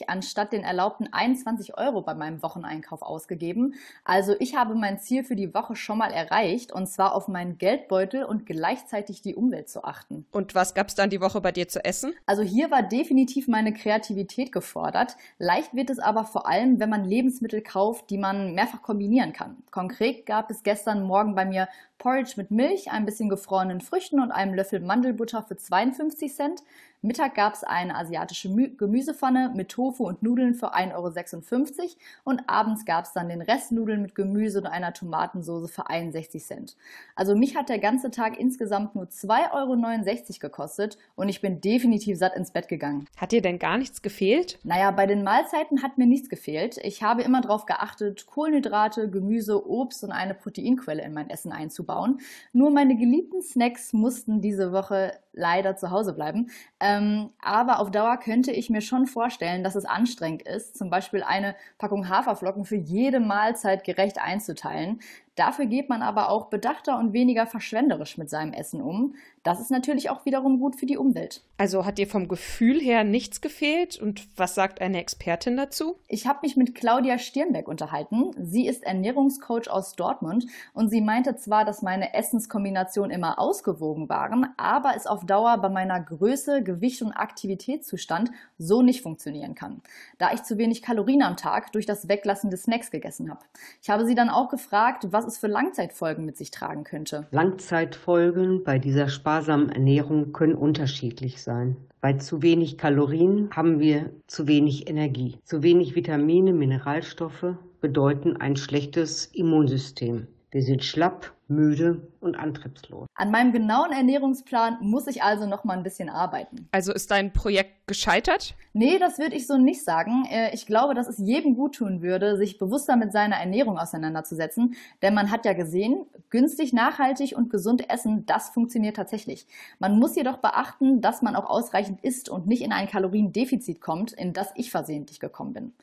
anstatt 0.06 0.53
den 0.53 0.63
erlaubten 0.63 1.12
21 1.12 1.75
Euro 1.75 2.03
bei 2.03 2.13
meinem 2.13 2.44
Wocheneinkauf 2.44 3.01
ausgegeben. 3.01 3.73
Also 4.03 4.35
ich 4.39 4.56
habe 4.56 4.75
mein 4.75 5.00
Ziel 5.00 5.23
für 5.23 5.35
die 5.35 5.51
Woche 5.56 5.75
schon 5.75 5.97
mal 5.97 6.12
erreicht 6.12 6.71
und 6.71 6.85
zwar 6.85 7.15
auf 7.15 7.27
meinen 7.27 7.57
Geldbeutel 7.57 8.23
und 8.23 8.45
gleichzeitig 8.45 9.23
die 9.23 9.33
Umwelt 9.33 9.69
zu 9.69 9.83
achten. 9.83 10.28
Und 10.31 10.54
was 10.54 10.75
gab 10.75 10.90
es 10.90 10.94
dann 10.94 11.09
die 11.09 11.21
Woche 11.21 11.42
bei 11.42 11.51
dir 11.51 11.68
zu 11.68 11.83
essen? 11.83 12.13
Also 12.28 12.44
hier 12.61 12.69
war 12.69 12.83
definitiv 12.83 13.47
meine 13.47 13.73
Kreativität 13.73 14.51
gefordert. 14.51 15.18
Leicht 15.39 15.73
wird 15.73 15.89
es 15.89 15.97
aber 15.97 16.25
vor 16.25 16.47
allem, 16.47 16.80
wenn 16.80 16.91
man 16.91 17.03
Lebensmittel 17.03 17.61
kauft, 17.61 18.11
die 18.11 18.19
man 18.19 18.53
mehrfach 18.53 18.83
kombinieren 18.83 19.33
kann. 19.33 19.63
Konkret 19.71 20.27
gab 20.27 20.51
es 20.51 20.61
gestern 20.61 21.01
Morgen 21.01 21.33
bei 21.33 21.44
mir 21.44 21.68
Porridge 21.97 22.33
mit 22.35 22.51
Milch, 22.51 22.91
ein 22.91 23.06
bisschen 23.06 23.30
gefrorenen 23.30 23.81
Früchten 23.81 24.19
und 24.19 24.30
einem 24.30 24.53
Löffel 24.53 24.80
Mandelbutter 24.80 25.41
für 25.41 25.57
52 25.57 26.35
Cent. 26.35 26.61
Mittag 27.03 27.33
gab 27.33 27.55
es 27.55 27.63
eine 27.63 27.95
asiatische 27.95 28.47
Gemüsepfanne 28.77 29.51
mit 29.55 29.69
Tofu 29.69 30.05
und 30.05 30.21
Nudeln 30.21 30.53
für 30.53 30.75
1,56 30.75 30.93
Euro 30.93 31.89
und 32.25 32.43
abends 32.47 32.85
gab 32.85 33.05
es 33.05 33.13
dann 33.13 33.27
den 33.27 33.41
Rest 33.41 33.71
Nudeln 33.71 34.03
mit 34.03 34.13
Gemüse 34.13 34.59
und 34.59 34.67
einer 34.67 34.93
Tomatensauce 34.93 35.71
für 35.71 35.89
61 35.89 36.45
Cent. 36.45 36.77
Also 37.15 37.35
mich 37.35 37.55
hat 37.55 37.69
der 37.69 37.79
ganze 37.79 38.11
Tag 38.11 38.39
insgesamt 38.39 38.93
nur 38.93 39.05
2,69 39.05 39.51
Euro 39.51 40.39
gekostet 40.41 40.99
und 41.15 41.27
ich 41.27 41.41
bin 41.41 41.59
definitiv 41.59 42.19
satt 42.19 42.35
ins 42.35 42.51
Bett 42.51 42.67
gegangen. 42.67 43.07
Hat 43.17 43.31
dir 43.31 43.41
denn 43.41 43.57
gar 43.57 43.79
nichts 43.79 44.03
gefehlt? 44.03 44.59
Naja, 44.63 44.91
bei 44.91 45.07
den 45.07 45.23
Mahlzeiten 45.23 45.81
hat 45.81 45.97
mir 45.97 46.05
nichts 46.05 46.29
gefehlt. 46.29 46.77
Ich 46.83 47.01
habe 47.01 47.23
immer 47.23 47.41
darauf 47.41 47.65
geachtet, 47.65 48.27
Kohlenhydrate, 48.27 49.09
Gemüse, 49.09 49.67
Obst 49.67 50.03
und 50.03 50.11
eine 50.11 50.35
Proteinquelle 50.35 51.01
in 51.01 51.15
mein 51.15 51.31
Essen 51.31 51.51
einzubauen. 51.51 52.19
Nur 52.53 52.69
meine 52.69 52.95
geliebten 52.95 53.41
Snacks 53.41 53.91
mussten 53.91 54.39
diese 54.39 54.71
Woche 54.71 55.13
leider 55.33 55.75
zu 55.77 55.91
Hause 55.91 56.13
bleiben. 56.13 56.51
Ähm, 56.92 57.30
aber 57.42 57.80
auf 57.80 57.92
Dauer 57.92 58.18
könnte 58.18 58.52
ich 58.52 58.69
mir 58.69 58.81
schon 58.81 59.06
vorstellen, 59.07 59.64
dass 59.64 59.76
es 59.76 59.86
anstrengend 59.86 60.42
ist, 60.44 60.78
zum 60.78 60.90
Beispiel 60.90 61.24
eine 61.24 61.56
Packung 61.78 62.10
Haferflocken 62.10 62.66
für 62.66 62.76
jede 62.76 63.19
Mahlzeit 63.19 63.83
gerecht 63.83 64.19
einzuteilen. 64.19 65.00
Dafür 65.35 65.66
geht 65.66 65.88
man 65.88 66.02
aber 66.02 66.30
auch 66.30 66.47
bedachter 66.47 67.00
und 67.00 67.14
weniger 67.14 67.47
verschwenderisch 67.47 68.18
mit 68.18 68.30
seinem 68.30 68.52
Essen 68.52 68.81
um. 68.81 69.16
Das 69.44 69.59
ist 69.59 69.71
natürlich 69.71 70.09
auch 70.09 70.26
wiederum 70.26 70.59
gut 70.59 70.76
für 70.76 70.85
die 70.85 70.97
Umwelt. 70.97 71.42
Also 71.57 71.85
hat 71.85 71.97
dir 71.97 72.07
vom 72.07 72.28
Gefühl 72.28 72.80
her 72.80 73.04
nichts 73.04 73.42
gefehlt 73.42 73.97
und 73.97 74.28
was 74.38 74.56
sagt 74.56 74.81
eine 74.81 75.00
Expertin 75.00 75.57
dazu? 75.57 75.95
Ich 76.07 76.28
habe 76.28 76.40
mich 76.44 76.57
mit 76.57 76.76
Claudia 76.76 77.18
Stirnbeck 77.18 77.68
unterhalten. 77.68 78.31
Sie 78.40 78.68
ist 78.68 78.83
Ernährungscoach 78.83 79.69
aus 79.69 79.95
Dortmund 79.95 80.45
und 80.73 80.90
sie 80.90 81.02
meinte 81.02 81.35
zwar, 81.38 81.66
dass 81.66 81.81
meine 81.81 82.14
Essenskombinationen 82.14 83.11
immer 83.11 83.40
ausgewogen 83.40 84.09
waren, 84.09 84.47
aber 84.57 84.94
es 84.95 85.07
auf 85.07 85.26
Dauer 85.26 85.57
bei 85.57 85.69
meiner 85.69 86.00
Größe, 86.00 86.61
Gewicht 86.61 87.02
und 87.02 87.14
Aktivitätszustand 87.14 88.31
so 88.57 88.81
nicht 88.81 89.02
funktionieren 89.02 89.56
kann, 89.56 89.81
da 90.18 90.33
ich 90.33 90.44
zu 90.44 90.57
wenig 90.57 90.81
Kalorien 90.81 91.23
am 91.23 91.38
Tag 91.38 91.71
durch 91.71 91.85
das 91.85 92.07
Weglassen 92.07 92.52
des 92.52 92.64
Snacks 92.64 92.92
gegessen 92.92 93.30
habe. 93.30 93.42
Ich 93.81 93.90
habe 93.90 94.06
sie 94.06 94.16
dann 94.16 94.30
auch 94.30 94.50
gefragt, 94.50 95.07
was 95.11 95.20
es 95.25 95.37
für 95.37 95.47
Langzeitfolgen 95.47 96.25
mit 96.25 96.37
sich 96.37 96.51
tragen 96.51 96.83
könnte. 96.83 97.28
Langzeitfolgen 97.31 98.63
bei 98.63 98.80
dieser 98.80 99.09
sparsamen 99.09 99.69
Ernährung 99.69 100.33
können 100.33 100.56
unterschiedlich 100.56 101.42
sein. 101.42 101.78
Bei 102.01 102.13
zu 102.13 102.42
wenig 102.42 102.78
Kalorien 102.78 103.49
haben 103.51 103.80
wir 103.80 104.09
zu 104.28 104.47
wenig 104.47 104.90
Energie. 104.90 105.37
Zu 105.44 105.61
wenig 105.61 105.95
Vitamine, 105.95 106.51
Mineralstoffe 106.51 107.56
bedeuten 107.80 108.37
ein 108.37 108.56
schlechtes 108.56 109.28
Immunsystem. 109.28 110.28
Wir 110.51 110.63
sind 110.63 110.83
schlapp, 110.83 111.33
müde 111.51 112.07
und 112.19 112.35
antriebslos. 112.35 113.07
An 113.15 113.31
meinem 113.31 113.51
genauen 113.51 113.91
Ernährungsplan 113.91 114.77
muss 114.81 115.07
ich 115.07 115.23
also 115.23 115.45
noch 115.45 115.63
mal 115.63 115.77
ein 115.77 115.83
bisschen 115.83 116.09
arbeiten. 116.09 116.67
Also 116.71 116.93
ist 116.93 117.11
dein 117.11 117.33
Projekt 117.33 117.87
gescheitert? 117.87 118.55
Nee, 118.73 118.97
das 118.99 119.19
würde 119.19 119.35
ich 119.35 119.47
so 119.47 119.57
nicht 119.57 119.83
sagen. 119.83 120.25
Äh, 120.29 120.53
ich 120.53 120.65
glaube, 120.65 120.93
dass 120.93 121.07
es 121.07 121.17
jedem 121.17 121.55
gut 121.55 121.75
tun 121.75 122.01
würde, 122.01 122.37
sich 122.37 122.57
bewusster 122.57 122.95
mit 122.95 123.11
seiner 123.11 123.35
Ernährung 123.35 123.77
auseinanderzusetzen, 123.77 124.75
denn 125.01 125.13
man 125.13 125.29
hat 125.29 125.45
ja 125.45 125.53
gesehen, 125.53 126.05
günstig, 126.29 126.73
nachhaltig 126.73 127.35
und 127.35 127.49
gesund 127.49 127.89
essen, 127.89 128.25
das 128.25 128.49
funktioniert 128.49 128.95
tatsächlich. 128.95 129.45
Man 129.79 129.99
muss 129.99 130.15
jedoch 130.15 130.37
beachten, 130.37 131.01
dass 131.01 131.21
man 131.21 131.35
auch 131.35 131.49
ausreichend 131.49 132.03
isst 132.03 132.29
und 132.29 132.47
nicht 132.47 132.61
in 132.61 132.71
ein 132.71 132.87
Kaloriendefizit 132.87 133.81
kommt, 133.81 134.13
in 134.13 134.33
das 134.33 134.51
ich 134.55 134.71
versehentlich 134.71 135.19
gekommen 135.19 135.53
bin. 135.53 135.73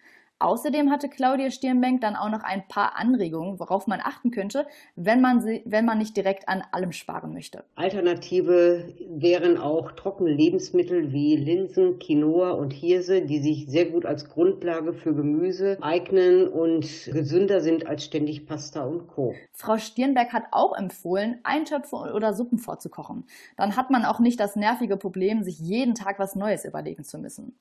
Außerdem 0.40 0.90
hatte 0.90 1.08
Claudia 1.08 1.50
Stirnbank 1.50 2.00
dann 2.00 2.14
auch 2.14 2.30
noch 2.30 2.44
ein 2.44 2.68
paar 2.68 2.96
Anregungen, 2.96 3.58
worauf 3.58 3.88
man 3.88 4.00
achten 4.00 4.30
könnte, 4.30 4.66
wenn 4.94 5.20
man, 5.20 5.40
sie, 5.40 5.62
wenn 5.64 5.84
man 5.84 5.98
nicht 5.98 6.16
direkt 6.16 6.48
an 6.48 6.62
allem 6.70 6.92
sparen 6.92 7.32
möchte. 7.32 7.64
Alternative 7.74 8.94
wären 9.08 9.58
auch 9.58 9.92
trockene 9.92 10.30
Lebensmittel 10.30 11.12
wie 11.12 11.36
Linsen, 11.36 11.98
Quinoa 11.98 12.52
und 12.52 12.72
Hirse, 12.72 13.22
die 13.22 13.40
sich 13.40 13.66
sehr 13.66 13.86
gut 13.86 14.06
als 14.06 14.28
Grundlage 14.28 14.92
für 14.92 15.12
Gemüse 15.12 15.76
eignen 15.80 16.46
und 16.46 16.86
gesünder 17.12 17.60
sind 17.60 17.88
als 17.88 18.04
ständig 18.04 18.46
Pasta 18.46 18.84
und 18.84 19.08
Co. 19.08 19.34
Frau 19.52 19.76
Stirnberg 19.78 20.32
hat 20.32 20.44
auch 20.52 20.76
empfohlen, 20.76 21.40
Eintöpfe 21.42 21.96
oder 21.96 22.32
Suppen 22.32 22.58
vorzukochen. 22.58 23.24
Dann 23.56 23.76
hat 23.76 23.90
man 23.90 24.04
auch 24.04 24.20
nicht 24.20 24.38
das 24.38 24.54
nervige 24.54 24.96
Problem, 24.96 25.42
sich 25.42 25.58
jeden 25.58 25.96
Tag 25.96 26.20
was 26.20 26.36
Neues 26.36 26.64
überlegen 26.64 27.02
zu 27.02 27.18
müssen. 27.18 27.56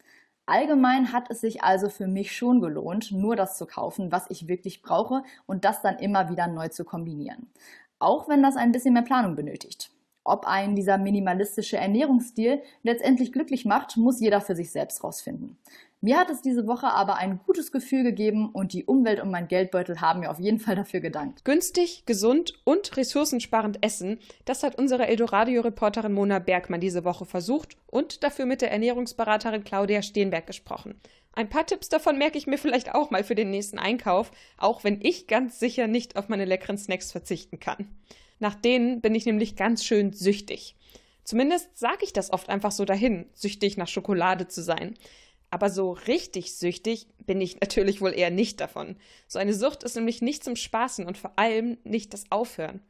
Allgemein 0.48 1.12
hat 1.12 1.30
es 1.30 1.42
sich 1.42 1.62
also 1.64 1.90
für 1.90 2.08
mich 2.08 2.36
schon 2.36 2.62
gelohnt, 2.62 3.12
nur 3.12 3.36
das 3.36 3.58
zu 3.58 3.66
kaufen, 3.66 4.14
was 4.14 4.30
ich 4.30 4.48
wirklich 4.48 4.82
brauche 4.82 5.24
und 5.46 5.66
das 5.66 5.82
dann 5.82 6.00
immer 6.00 6.30
wieder 6.30 6.48
neu 6.48 6.70
zu 6.70 6.86
kombinieren. 6.86 7.52
Auch 8.00 8.30
wenn 8.30 8.42
das 8.42 8.56
ein 8.56 8.72
bisschen 8.72 8.94
mehr 8.94 9.04
Planung 9.04 9.36
benötigt. 9.36 9.92
Ob 10.24 10.46
einen 10.46 10.76
dieser 10.76 10.98
minimalistische 10.98 11.76
Ernährungsstil 11.76 12.62
letztendlich 12.82 13.34
glücklich 13.34 13.66
macht, 13.66 13.98
muss 13.98 14.22
jeder 14.22 14.40
für 14.40 14.56
sich 14.56 14.72
selbst 14.72 15.04
rausfinden. 15.04 15.58
Mir 16.00 16.20
hat 16.20 16.30
es 16.30 16.42
diese 16.42 16.68
Woche 16.68 16.88
aber 16.88 17.16
ein 17.16 17.40
gutes 17.46 17.72
Gefühl 17.72 18.04
gegeben 18.04 18.50
und 18.50 18.72
die 18.72 18.86
Umwelt 18.86 19.20
und 19.20 19.32
mein 19.32 19.48
Geldbeutel 19.48 20.00
haben 20.00 20.20
mir 20.20 20.30
auf 20.30 20.40
jeden 20.40 20.60
Fall 20.60 20.76
dafür 20.76 21.00
gedankt. 21.00 21.44
Günstig, 21.44 22.04
gesund 22.06 22.54
und 22.66 22.96
ressourcensparend 22.98 23.84
essen, 23.84 24.20
das 24.46 24.62
hat 24.62 24.78
unsere 24.78 25.08
Eldoradio-Reporterin 25.08 26.14
Mona 26.14 26.38
Bergmann 26.38 26.82
diese 26.82 27.04
Woche 27.04 27.26
versucht 27.26 27.78
und 27.88 28.24
dafür 28.24 28.46
mit 28.46 28.62
der 28.62 28.72
Ernährungsberaterin 28.72 29.64
Claudia 29.64 30.04
Steenberg 30.04 30.46
gesprochen. 30.46 31.02
Ein 31.34 31.50
paar 31.50 31.66
Tipps 31.66 31.90
davon 31.90 32.20
merke 32.20 32.38
ich 32.38 32.46
mir 32.46 32.60
vielleicht 32.60 32.94
auch 32.94 33.10
mal 33.10 33.24
für 33.24 33.36
den 33.36 33.50
nächsten 33.50 33.80
Einkauf, 33.80 34.32
auch 34.58 34.84
wenn 34.84 35.02
ich 35.02 35.26
ganz 35.26 35.60
sicher 35.60 35.88
nicht 35.88 36.16
auf 36.16 36.30
meine 36.30 36.46
leckeren 36.46 36.78
Snacks 36.78 37.12
verzichten 37.12 37.60
kann. 37.60 37.88
Nach 38.38 38.54
denen 38.54 39.02
bin 39.02 39.16
ich 39.16 39.26
nämlich 39.26 39.56
ganz 39.56 39.84
schön 39.84 40.14
süchtig. 40.14 40.76
Zumindest 41.24 41.78
sage 41.78 42.06
ich 42.06 42.14
das 42.14 42.32
oft 42.32 42.50
einfach 42.50 42.72
so 42.72 42.86
dahin, 42.86 43.26
süchtig 43.34 43.78
nach 43.78 43.88
Schokolade 43.88 44.48
zu 44.48 44.62
sein. 44.62 44.94
Aber 45.50 45.70
so 45.70 45.92
richtig 45.92 46.56
süchtig 46.56 47.08
bin 47.26 47.42
ich 47.42 47.60
natürlich 47.62 48.02
wohl 48.02 48.14
eher 48.14 48.32
nicht 48.32 48.60
davon. 48.60 48.98
So 49.28 49.40
eine 49.40 49.54
Sucht 49.54 49.84
ist 49.84 49.96
nämlich 49.96 50.22
nicht 50.22 50.44
zum 50.44 50.56
Spaßen 50.56 51.06
und 51.06 51.18
vor 51.18 51.38
allem 51.38 51.78
nicht 51.84 52.14
das 52.14 52.32
Aufhören. 52.32 52.82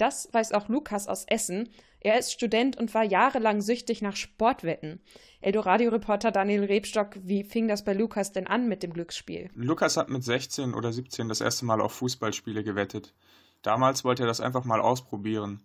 Das 0.00 0.32
weiß 0.32 0.52
auch 0.52 0.68
Lukas 0.68 1.08
aus 1.08 1.24
Essen. 1.26 1.68
Er 2.00 2.18
ist 2.18 2.32
Student 2.32 2.78
und 2.78 2.94
war 2.94 3.04
jahrelang 3.04 3.60
süchtig 3.60 4.00
nach 4.00 4.16
Sportwetten. 4.16 5.02
Eldoradio-Reporter 5.42 6.32
Daniel 6.32 6.64
Rebstock, 6.64 7.16
wie 7.22 7.44
fing 7.44 7.68
das 7.68 7.84
bei 7.84 7.92
Lukas 7.92 8.32
denn 8.32 8.46
an 8.46 8.66
mit 8.66 8.82
dem 8.82 8.94
Glücksspiel? 8.94 9.50
Lukas 9.54 9.98
hat 9.98 10.08
mit 10.08 10.24
16 10.24 10.72
oder 10.72 10.90
17 10.90 11.28
das 11.28 11.42
erste 11.42 11.66
Mal 11.66 11.82
auf 11.82 11.92
Fußballspiele 11.92 12.64
gewettet. 12.64 13.12
Damals 13.60 14.02
wollte 14.02 14.22
er 14.22 14.26
das 14.26 14.40
einfach 14.40 14.64
mal 14.64 14.80
ausprobieren. 14.80 15.60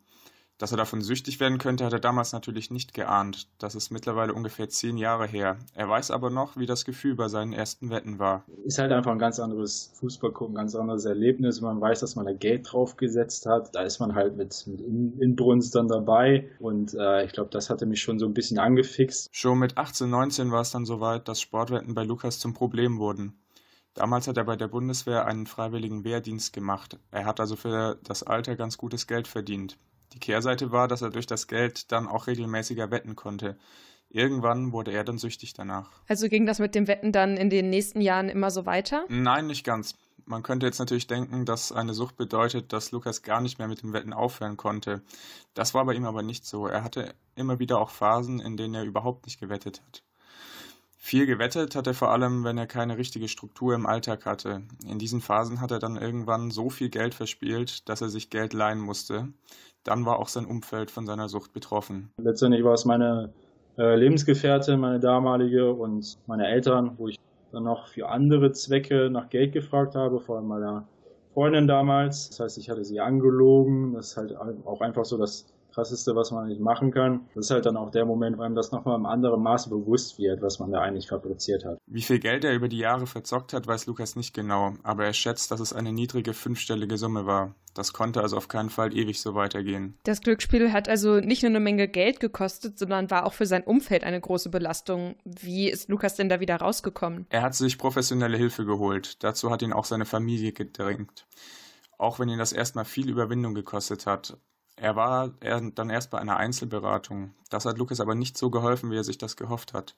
Dass 0.57 0.71
er 0.71 0.77
davon 0.77 1.01
süchtig 1.01 1.41
werden 1.41 1.57
könnte, 1.57 1.83
hat 1.83 1.91
er 1.91 1.99
damals 1.99 2.31
natürlich 2.31 2.71
nicht 2.71 2.93
geahnt. 2.93 3.49
Das 3.59 3.75
ist 3.75 3.91
mittlerweile 3.91 4.33
ungefähr 4.33 4.69
zehn 4.69 4.95
Jahre 4.95 5.27
her. 5.27 5.57
Er 5.73 5.89
weiß 5.89 6.11
aber 6.11 6.29
noch, 6.29 6.55
wie 6.55 6.65
das 6.65 6.85
Gefühl 6.85 7.15
bei 7.15 7.27
seinen 7.27 7.51
ersten 7.51 7.89
Wetten 7.89 8.19
war. 8.19 8.45
Ist 8.63 8.79
halt 8.79 8.93
einfach 8.93 9.11
ein 9.11 9.19
ganz 9.19 9.37
anderes 9.39 9.91
Fußballgucken, 9.99 10.55
ganz 10.55 10.73
anderes 10.73 11.03
Erlebnis. 11.03 11.59
Man 11.59 11.81
weiß, 11.81 11.99
dass 11.99 12.15
man 12.15 12.25
da 12.25 12.31
Geld 12.31 12.71
draufgesetzt 12.71 13.45
hat. 13.47 13.75
Da 13.75 13.81
ist 13.81 13.99
man 13.99 14.15
halt 14.15 14.37
mit, 14.37 14.65
mit 14.67 14.79
Inbrunst 14.79 15.75
dann 15.75 15.89
dabei. 15.89 16.49
Und 16.59 16.93
äh, 16.93 17.25
ich 17.25 17.33
glaube, 17.33 17.49
das 17.51 17.69
hatte 17.69 17.85
mich 17.85 18.01
schon 18.01 18.17
so 18.17 18.25
ein 18.25 18.33
bisschen 18.33 18.57
angefixt. 18.57 19.27
Schon 19.33 19.59
mit 19.59 19.77
18, 19.77 20.09
19 20.09 20.51
war 20.51 20.61
es 20.61 20.71
dann 20.71 20.85
soweit, 20.85 21.27
dass 21.27 21.41
Sportwetten 21.41 21.95
bei 21.95 22.03
Lukas 22.03 22.39
zum 22.39 22.53
Problem 22.53 22.97
wurden. 22.97 23.37
Damals 23.93 24.27
hat 24.27 24.37
er 24.37 24.43
bei 24.43 24.57
der 24.57 24.67
Bundeswehr 24.67 25.25
einen 25.25 25.47
freiwilligen 25.47 26.03
Wehrdienst 26.03 26.51
gemacht. 26.51 26.99
Er 27.11 27.25
hat 27.25 27.39
also 27.39 27.55
für 27.55 27.97
das 28.03 28.23
Alter 28.23 28.55
ganz 28.55 28.77
gutes 28.77 29.07
Geld 29.07 29.25
verdient. 29.27 29.77
Die 30.13 30.19
Kehrseite 30.19 30.71
war, 30.71 30.87
dass 30.87 31.01
er 31.01 31.09
durch 31.09 31.27
das 31.27 31.47
Geld 31.47 31.91
dann 31.91 32.07
auch 32.07 32.27
regelmäßiger 32.27 32.91
wetten 32.91 33.15
konnte. 33.15 33.57
Irgendwann 34.09 34.71
wurde 34.71 34.91
er 34.91 35.03
dann 35.03 35.17
süchtig 35.17 35.53
danach. 35.53 35.89
Also 36.07 36.29
ging 36.29 36.45
das 36.45 36.59
mit 36.59 36.73
dem 36.75 36.87
Wetten 36.87 37.11
dann 37.11 37.37
in 37.37 37.49
den 37.49 37.69
nächsten 37.69 37.99
Jahren 37.99 38.29
immer 38.29 38.49
so 38.49 38.65
weiter? 38.65 39.05
Nein, 39.09 39.47
nicht 39.47 39.65
ganz. 39.65 39.95
Man 40.25 40.41
könnte 40.41 40.65
jetzt 40.65 40.79
natürlich 40.79 41.07
denken, 41.07 41.45
dass 41.45 41.71
eine 41.71 41.93
Sucht 41.93 42.15
bedeutet, 42.15 42.71
dass 42.73 42.91
Lukas 42.91 43.21
gar 43.21 43.41
nicht 43.41 43.59
mehr 43.59 43.67
mit 43.67 43.83
dem 43.83 43.93
Wetten 43.93 44.13
aufhören 44.13 44.57
konnte. 44.57 45.03
Das 45.53 45.73
war 45.73 45.85
bei 45.85 45.93
ihm 45.93 46.05
aber 46.05 46.23
nicht 46.23 46.45
so. 46.45 46.65
Er 46.65 46.83
hatte 46.83 47.13
immer 47.35 47.59
wieder 47.59 47.79
auch 47.79 47.89
Phasen, 47.89 48.39
in 48.39 48.57
denen 48.57 48.73
er 48.73 48.83
überhaupt 48.83 49.25
nicht 49.25 49.39
gewettet 49.39 49.81
hat. 49.85 50.01
Viel 51.05 51.27
gewettet 51.27 51.75
hat 51.75 51.85
er 51.85 51.93
vor 51.93 52.09
allem, 52.09 52.43
wenn 52.45 52.57
er 52.57 52.65
keine 52.65 52.97
richtige 52.97 53.27
Struktur 53.27 53.75
im 53.75 53.85
Alltag 53.85 54.25
hatte. 54.25 54.63
In 54.89 54.97
diesen 54.97 55.21
Phasen 55.21 55.61
hat 55.61 55.69
er 55.69 55.77
dann 55.77 55.97
irgendwann 55.97 56.49
so 56.49 56.71
viel 56.71 56.89
Geld 56.89 57.13
verspielt, 57.13 57.87
dass 57.87 58.01
er 58.01 58.09
sich 58.09 58.31
Geld 58.31 58.53
leihen 58.53 58.79
musste. 58.79 59.27
Dann 59.83 60.07
war 60.07 60.17
auch 60.17 60.29
sein 60.29 60.47
Umfeld 60.47 60.89
von 60.89 61.05
seiner 61.05 61.29
Sucht 61.29 61.53
betroffen. 61.53 62.09
Letztendlich 62.17 62.63
war 62.63 62.73
es 62.73 62.85
meine 62.85 63.31
äh, 63.77 63.95
Lebensgefährtin, 63.95 64.79
meine 64.79 64.99
damalige 64.99 65.71
und 65.71 66.17
meine 66.25 66.47
Eltern, 66.47 66.95
wo 66.97 67.07
ich 67.07 67.19
dann 67.51 67.65
noch 67.65 67.87
für 67.87 68.09
andere 68.09 68.51
Zwecke 68.53 69.11
nach 69.11 69.29
Geld 69.29 69.53
gefragt 69.53 69.93
habe, 69.93 70.19
vor 70.19 70.37
allem 70.37 70.47
meiner 70.47 70.87
Freundin 71.35 71.67
damals. 71.67 72.29
Das 72.29 72.39
heißt, 72.39 72.57
ich 72.57 72.71
hatte 72.71 72.83
sie 72.83 72.99
angelogen. 72.99 73.93
Das 73.93 74.07
ist 74.07 74.17
halt 74.17 74.35
auch 74.35 74.81
einfach 74.81 75.05
so 75.05 75.19
das 75.19 75.45
krasseste, 75.75 76.15
was 76.15 76.31
man 76.31 76.47
nicht 76.47 76.61
machen 76.61 76.91
kann. 76.91 77.27
Das 77.35 77.45
ist 77.45 77.51
halt 77.51 77.65
dann 77.65 77.77
auch 77.77 77.91
der 77.91 78.05
Moment, 78.05 78.37
wo 78.37 78.41
einem 78.41 78.55
das 78.55 78.71
nochmal 78.71 78.95
im 78.95 79.05
anderen 79.05 79.43
Maße 79.43 79.69
bewusst 79.69 80.17
wird, 80.17 80.41
was 80.41 80.59
man 80.59 80.71
da 80.71 80.79
eigentlich 80.79 81.09
fabriziert 81.09 81.65
hat. 81.65 81.77
Wie 81.85 82.01
viel 82.01 82.19
Geld 82.19 82.45
er 82.45 82.55
über 82.55 82.69
die 82.69 82.79
Jahre 82.79 83.05
verzockt 83.05 83.53
hat, 83.53 83.67
weiß 83.67 83.85
Lukas 83.85 84.15
nicht 84.15 84.33
genau, 84.33 84.73
aber 84.83 85.05
er 85.05 85.13
schätzt, 85.13 85.51
dass 85.51 85.59
es 85.59 85.73
eine 85.73 85.91
niedrige 85.91 86.33
fünfstellige 86.33 86.97
Summe 86.97 87.25
war. 87.25 87.53
Das 87.73 87.91
konnte 87.91 88.21
also 88.21 88.37
auf 88.37 88.47
keinen 88.47 88.69
Fall 88.69 88.95
ewig 88.95 89.19
so 89.19 89.35
weitergehen. 89.35 89.97
Das 90.03 90.21
Glücksspiel 90.21 90.71
hat 90.71 90.87
also 90.87 91.19
nicht 91.19 91.43
nur 91.43 91.49
eine 91.49 91.59
Menge 91.59 91.89
Geld 91.89 92.21
gekostet, 92.21 92.79
sondern 92.79 93.11
war 93.11 93.25
auch 93.25 93.33
für 93.33 93.45
sein 93.45 93.63
Umfeld 93.63 94.05
eine 94.05 94.21
große 94.21 94.49
Belastung. 94.49 95.15
Wie 95.25 95.69
ist 95.69 95.89
Lukas 95.89 96.15
denn 96.15 96.29
da 96.29 96.39
wieder 96.39 96.55
rausgekommen? 96.55 97.27
Er 97.29 97.41
hat 97.41 97.53
sich 97.53 97.77
professionelle 97.77 98.37
Hilfe 98.37 98.65
geholt. 98.65 99.21
Dazu 99.23 99.51
hat 99.51 99.61
ihn 99.61 99.73
auch 99.73 99.83
seine 99.83 100.05
Familie 100.05 100.53
gedrängt. 100.53 101.27
Auch 101.97 102.17
wenn 102.17 102.29
ihn 102.29 102.39
das 102.39 102.53
erstmal 102.53 102.85
viel 102.85 103.09
Überwindung 103.09 103.53
gekostet 103.55 104.05
hat. 104.05 104.37
Er 104.77 104.95
war 104.95 105.31
dann 105.39 105.89
erst 105.89 106.11
bei 106.11 106.19
einer 106.19 106.37
Einzelberatung. 106.37 107.33
Das 107.49 107.65
hat 107.65 107.77
Lukas 107.77 107.99
aber 107.99 108.15
nicht 108.15 108.37
so 108.37 108.49
geholfen, 108.49 108.91
wie 108.91 108.97
er 108.97 109.03
sich 109.03 109.17
das 109.17 109.37
gehofft 109.37 109.73
hat. 109.73 109.95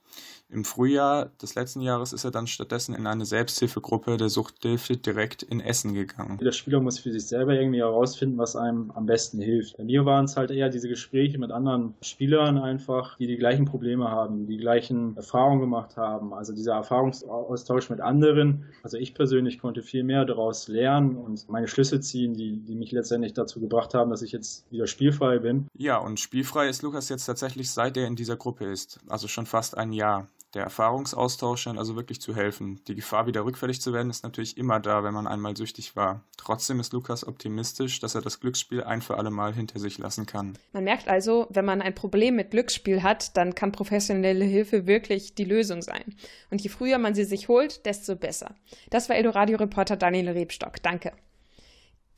Im 0.49 0.65
Frühjahr 0.65 1.31
des 1.41 1.55
letzten 1.55 1.81
Jahres 1.81 2.13
ist 2.13 2.25
er 2.25 2.31
dann 2.31 2.45
stattdessen 2.45 2.93
in 2.93 3.07
eine 3.07 3.25
Selbsthilfegruppe 3.25 4.17
der 4.17 4.29
Suchthilfe 4.29 4.97
direkt 4.97 5.43
in 5.43 5.61
Essen 5.61 5.93
gegangen. 5.93 6.37
Der 6.39 6.51
Spieler 6.51 6.81
muss 6.81 6.99
für 6.99 7.11
sich 7.11 7.25
selber 7.25 7.53
irgendwie 7.53 7.79
herausfinden, 7.79 8.37
was 8.37 8.55
einem 8.55 8.91
am 8.91 9.05
besten 9.05 9.39
hilft. 9.39 9.77
Bei 9.77 9.85
mir 9.85 10.05
waren 10.05 10.25
es 10.25 10.35
halt 10.35 10.51
eher 10.51 10.69
diese 10.69 10.89
Gespräche 10.89 11.39
mit 11.39 11.51
anderen 11.51 11.95
Spielern 12.01 12.57
einfach, 12.57 13.17
die 13.17 13.27
die 13.27 13.37
gleichen 13.37 13.65
Probleme 13.65 14.09
haben, 14.09 14.45
die 14.45 14.57
gleichen 14.57 15.15
Erfahrungen 15.15 15.61
gemacht 15.61 15.95
haben. 15.95 16.33
Also 16.33 16.53
dieser 16.53 16.73
Erfahrungsaustausch 16.73 17.89
mit 17.89 18.01
anderen. 18.01 18.65
Also 18.83 18.97
ich 18.97 19.15
persönlich 19.15 19.57
konnte 19.57 19.81
viel 19.81 20.03
mehr 20.03 20.25
daraus 20.25 20.67
lernen 20.67 21.15
und 21.15 21.47
meine 21.49 21.67
Schlüsse 21.67 22.01
ziehen, 22.01 22.33
die, 22.33 22.57
die 22.57 22.75
mich 22.75 22.91
letztendlich 22.91 23.33
dazu 23.33 23.61
gebracht 23.61 23.93
haben, 23.93 24.11
dass 24.11 24.21
ich 24.21 24.33
jetzt 24.33 24.66
wieder 24.71 24.87
spielfrei 24.87 25.39
bin. 25.39 25.67
Ja, 25.73 25.97
und 25.97 26.19
spielfrei 26.19 26.67
ist 26.67 26.81
Lukas 26.81 27.09
jetzt 27.09 27.25
tatsächlich 27.25 27.71
seit 27.71 27.97
er 27.97 28.07
in 28.07 28.15
dieser 28.15 28.37
Gruppe 28.37 28.65
ist, 28.65 28.99
also 29.07 29.27
schon 29.27 29.45
fast 29.45 29.77
ein 29.77 29.91
Jahr. 29.91 30.27
Der 30.53 30.63
Erfahrungsaustausch 30.63 31.61
scheint 31.61 31.77
also 31.77 31.95
wirklich 31.95 32.21
zu 32.21 32.33
helfen. 32.33 32.81
Die 32.87 32.95
Gefahr, 32.95 33.27
wieder 33.27 33.43
rückfällig 33.43 33.81
zu 33.81 33.91
werden, 33.91 34.09
ist 34.09 34.23
natürlich 34.23 34.57
immer 34.57 34.79
da, 34.79 35.03
wenn 35.03 35.13
man 35.13 35.27
einmal 35.27 35.57
süchtig 35.57 35.95
war. 35.95 36.23
Trotzdem 36.37 36.79
ist 36.79 36.93
Lukas 36.93 37.27
optimistisch, 37.27 37.99
dass 37.99 38.15
er 38.15 38.21
das 38.21 38.39
Glücksspiel 38.39 38.81
ein 38.81 39.01
für 39.01 39.17
alle 39.17 39.29
Mal 39.29 39.53
hinter 39.53 39.79
sich 39.79 39.97
lassen 39.97 40.25
kann. 40.25 40.57
Man 40.71 40.85
merkt 40.85 41.09
also, 41.09 41.47
wenn 41.49 41.65
man 41.65 41.81
ein 41.81 41.93
Problem 41.93 42.37
mit 42.37 42.51
Glücksspiel 42.51 43.03
hat, 43.03 43.35
dann 43.35 43.55
kann 43.55 43.73
professionelle 43.73 44.45
Hilfe 44.45 44.87
wirklich 44.87 45.35
die 45.35 45.43
Lösung 45.43 45.81
sein. 45.81 46.15
Und 46.49 46.61
je 46.61 46.69
früher 46.69 46.97
man 46.97 47.13
sie 47.13 47.25
sich 47.25 47.49
holt, 47.49 47.85
desto 47.85 48.15
besser. 48.15 48.55
Das 48.89 49.09
war 49.09 49.17
Eldoradio-Reporter 49.17 49.97
Daniel 49.97 50.29
Rebstock. 50.29 50.81
Danke. 50.81 51.11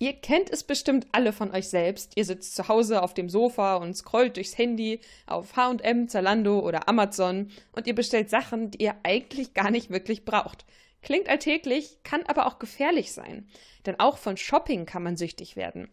Ihr 0.01 0.13
kennt 0.13 0.49
es 0.49 0.63
bestimmt 0.63 1.07
alle 1.11 1.33
von 1.33 1.51
euch 1.51 1.67
selbst. 1.67 2.13
Ihr 2.15 2.23
sitzt 2.23 2.55
zu 2.55 2.69
Hause 2.69 3.03
auf 3.03 3.13
dem 3.13 3.27
Sofa 3.27 3.75
und 3.75 3.97
scrollt 3.97 4.37
durchs 4.37 4.57
Handy 4.57 5.01
auf 5.27 5.57
HM, 5.57 6.07
Zalando 6.07 6.59
oder 6.59 6.87
Amazon 6.87 7.51
und 7.73 7.85
ihr 7.85 7.95
bestellt 7.95 8.29
Sachen, 8.29 8.71
die 8.71 8.83
ihr 8.83 8.95
eigentlich 9.03 9.53
gar 9.53 9.71
nicht 9.71 9.89
wirklich 9.89 10.23
braucht. 10.23 10.65
Klingt 11.01 11.27
alltäglich, 11.27 11.97
kann 12.03 12.23
aber 12.27 12.47
auch 12.47 12.59
gefährlich 12.59 13.11
sein. 13.11 13.49
Denn 13.85 13.99
auch 13.99 14.17
von 14.17 14.37
Shopping 14.37 14.85
kann 14.85 15.03
man 15.03 15.17
süchtig 15.17 15.57
werden. 15.57 15.89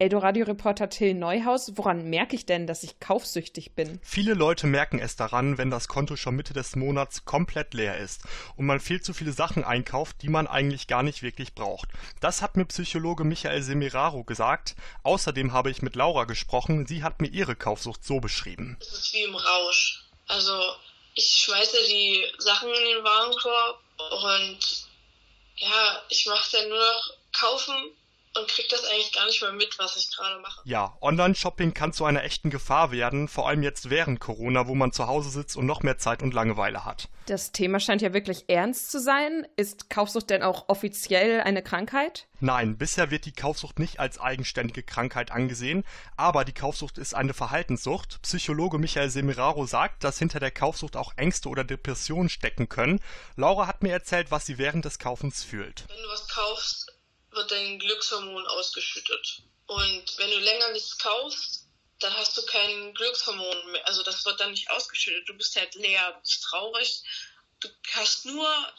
Eldoradio-Reporter 0.00 0.88
Till 0.88 1.12
Neuhaus, 1.12 1.72
woran 1.76 2.08
merke 2.08 2.34
ich 2.34 2.46
denn, 2.46 2.66
dass 2.66 2.82
ich 2.82 3.00
kaufsüchtig 3.00 3.72
bin? 3.74 4.00
Viele 4.02 4.32
Leute 4.32 4.66
merken 4.66 4.98
es 4.98 5.14
daran, 5.14 5.58
wenn 5.58 5.70
das 5.70 5.88
Konto 5.88 6.16
schon 6.16 6.36
Mitte 6.36 6.54
des 6.54 6.74
Monats 6.74 7.26
komplett 7.26 7.74
leer 7.74 7.98
ist 7.98 8.22
und 8.56 8.64
man 8.64 8.80
viel 8.80 9.02
zu 9.02 9.12
viele 9.12 9.32
Sachen 9.32 9.62
einkauft, 9.62 10.22
die 10.22 10.30
man 10.30 10.46
eigentlich 10.46 10.86
gar 10.86 11.02
nicht 11.02 11.22
wirklich 11.22 11.54
braucht. 11.54 11.90
Das 12.20 12.40
hat 12.40 12.56
mir 12.56 12.64
Psychologe 12.64 13.24
Michael 13.24 13.62
Semiraro 13.62 14.24
gesagt. 14.24 14.74
Außerdem 15.02 15.52
habe 15.52 15.70
ich 15.70 15.82
mit 15.82 15.96
Laura 15.96 16.24
gesprochen. 16.24 16.86
Sie 16.86 17.02
hat 17.02 17.20
mir 17.20 17.28
ihre 17.28 17.54
Kaufsucht 17.54 18.02
so 18.02 18.20
beschrieben. 18.20 18.78
Es 18.80 18.92
ist 18.92 19.12
wie 19.12 19.24
im 19.24 19.34
Rausch. 19.34 20.06
Also 20.28 20.58
ich 21.14 21.26
schmeiße 21.44 21.76
die 21.90 22.24
Sachen 22.38 22.70
in 22.70 22.96
den 22.96 23.04
Warenkorb 23.04 23.80
und 24.24 24.58
ja, 25.56 26.02
ich 26.08 26.24
mache 26.24 26.52
dann 26.52 26.70
nur 26.70 26.78
noch 26.78 27.14
kaufen 27.32 27.74
und 28.36 28.48
kriege 28.48 28.68
das 28.70 28.84
eigentlich 28.84 29.12
gar 29.12 29.26
nicht 29.26 29.42
mehr 29.42 29.52
mit, 29.52 29.78
was 29.78 29.96
ich 29.96 30.14
gerade 30.14 30.40
mache. 30.40 30.60
Ja, 30.64 30.96
Online-Shopping 31.00 31.74
kann 31.74 31.92
zu 31.92 32.04
einer 32.04 32.22
echten 32.22 32.50
Gefahr 32.50 32.92
werden, 32.92 33.28
vor 33.28 33.48
allem 33.48 33.62
jetzt 33.62 33.90
während 33.90 34.20
Corona, 34.20 34.68
wo 34.68 34.74
man 34.74 34.92
zu 34.92 35.06
Hause 35.06 35.30
sitzt 35.30 35.56
und 35.56 35.66
noch 35.66 35.82
mehr 35.82 35.98
Zeit 35.98 36.22
und 36.22 36.32
Langeweile 36.32 36.84
hat. 36.84 37.08
Das 37.26 37.52
Thema 37.52 37.80
scheint 37.80 38.02
ja 38.02 38.12
wirklich 38.12 38.48
ernst 38.48 38.90
zu 38.90 39.00
sein. 39.00 39.46
Ist 39.56 39.90
Kaufsucht 39.90 40.30
denn 40.30 40.42
auch 40.42 40.68
offiziell 40.68 41.40
eine 41.40 41.62
Krankheit? 41.62 42.26
Nein, 42.40 42.78
bisher 42.78 43.10
wird 43.10 43.26
die 43.26 43.32
Kaufsucht 43.32 43.78
nicht 43.78 44.00
als 44.00 44.18
eigenständige 44.18 44.82
Krankheit 44.82 45.30
angesehen, 45.30 45.84
aber 46.16 46.44
die 46.44 46.54
Kaufsucht 46.54 46.98
ist 46.98 47.14
eine 47.14 47.34
Verhaltenssucht. 47.34 48.22
Psychologe 48.22 48.78
Michael 48.78 49.10
Semiraro 49.10 49.66
sagt, 49.66 50.04
dass 50.04 50.18
hinter 50.18 50.40
der 50.40 50.50
Kaufsucht 50.50 50.96
auch 50.96 51.12
Ängste 51.16 51.48
oder 51.48 51.64
Depressionen 51.64 52.28
stecken 52.28 52.68
können. 52.68 53.00
Laura 53.36 53.66
hat 53.66 53.82
mir 53.82 53.92
erzählt, 53.92 54.30
was 54.30 54.46
sie 54.46 54.58
während 54.58 54.84
des 54.84 54.98
Kaufens 54.98 55.44
fühlt. 55.44 55.84
Wenn 55.88 56.02
du 56.02 56.08
was 56.08 56.28
kaufst, 56.28 56.89
wird 57.32 57.50
dein 57.50 57.78
Glückshormon 57.78 58.46
ausgeschüttet. 58.46 59.42
Und 59.66 60.18
wenn 60.18 60.30
du 60.30 60.38
länger 60.38 60.72
nichts 60.72 60.98
kaufst, 60.98 61.66
dann 62.00 62.16
hast 62.16 62.36
du 62.36 62.42
kein 62.42 62.94
Glückshormon 62.94 63.72
mehr. 63.72 63.86
Also 63.86 64.02
das 64.02 64.24
wird 64.24 64.40
dann 64.40 64.50
nicht 64.50 64.70
ausgeschüttet. 64.70 65.28
Du 65.28 65.34
bist 65.34 65.54
halt 65.56 65.74
leer, 65.74 66.18
bist 66.20 66.42
traurig. 66.42 67.02
Du 67.60 67.68
hast 67.92 68.24
nur 68.24 68.74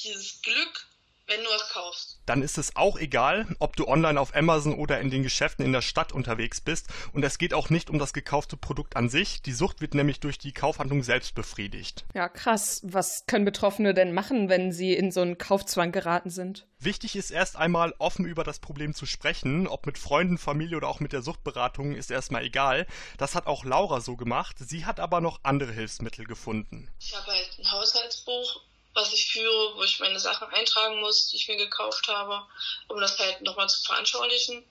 dieses 0.00 0.42
Glück, 0.42 0.86
wenn 1.26 1.42
du 1.42 1.50
was 1.50 1.70
kaufst. 1.70 2.20
Dann 2.26 2.42
ist 2.42 2.58
es 2.58 2.76
auch 2.76 2.98
egal, 2.98 3.46
ob 3.58 3.76
du 3.76 3.86
online 3.86 4.20
auf 4.20 4.34
Amazon 4.34 4.74
oder 4.74 5.00
in 5.00 5.10
den 5.10 5.22
Geschäften 5.22 5.64
in 5.64 5.72
der 5.72 5.82
Stadt 5.82 6.12
unterwegs 6.12 6.60
bist. 6.60 6.88
Und 7.12 7.24
es 7.24 7.38
geht 7.38 7.54
auch 7.54 7.70
nicht 7.70 7.90
um 7.90 7.98
das 7.98 8.12
gekaufte 8.12 8.56
Produkt 8.56 8.96
an 8.96 9.08
sich. 9.08 9.42
Die 9.42 9.52
Sucht 9.52 9.80
wird 9.80 9.94
nämlich 9.94 10.20
durch 10.20 10.38
die 10.38 10.52
Kaufhandlung 10.52 11.02
selbst 11.02 11.34
befriedigt. 11.34 12.04
Ja, 12.14 12.28
krass. 12.28 12.80
Was 12.84 13.24
können 13.26 13.44
Betroffene 13.44 13.94
denn 13.94 14.12
machen, 14.12 14.48
wenn 14.48 14.72
sie 14.72 14.94
in 14.94 15.10
so 15.12 15.20
einen 15.20 15.38
Kaufzwang 15.38 15.92
geraten 15.92 16.30
sind? 16.30 16.66
Wichtig 16.78 17.16
ist 17.16 17.30
erst 17.30 17.56
einmal 17.56 17.94
offen 17.98 18.26
über 18.26 18.44
das 18.44 18.58
Problem 18.58 18.94
zu 18.94 19.06
sprechen. 19.06 19.66
Ob 19.66 19.86
mit 19.86 19.98
Freunden, 19.98 20.38
Familie 20.38 20.76
oder 20.76 20.88
auch 20.88 21.00
mit 21.00 21.12
der 21.12 21.22
Suchtberatung 21.22 21.94
ist 21.94 22.10
erstmal 22.10 22.44
egal. 22.44 22.86
Das 23.16 23.34
hat 23.34 23.46
auch 23.46 23.64
Laura 23.64 24.00
so 24.00 24.16
gemacht. 24.16 24.56
Sie 24.58 24.84
hat 24.84 25.00
aber 25.00 25.20
noch 25.20 25.40
andere 25.42 25.72
Hilfsmittel 25.72 26.26
gefunden. 26.26 26.90
Ich 27.00 27.16
habe 27.16 27.32
halt 27.32 27.58
ein 27.58 27.72
Haushaltsbuch 27.72 28.62
was 28.94 29.12
ich 29.12 29.26
führe, 29.26 29.76
wo 29.76 29.82
ich 29.82 29.98
meine 30.00 30.20
Sachen 30.20 30.48
eintragen 30.48 31.00
muss, 31.00 31.28
die 31.28 31.36
ich 31.36 31.48
mir 31.48 31.56
gekauft 31.56 32.08
habe, 32.08 32.46
um 32.88 33.00
das 33.00 33.18
halt 33.18 33.42
nochmal 33.42 33.68
zu 33.68 33.82
veranschaulichen. 33.82 34.64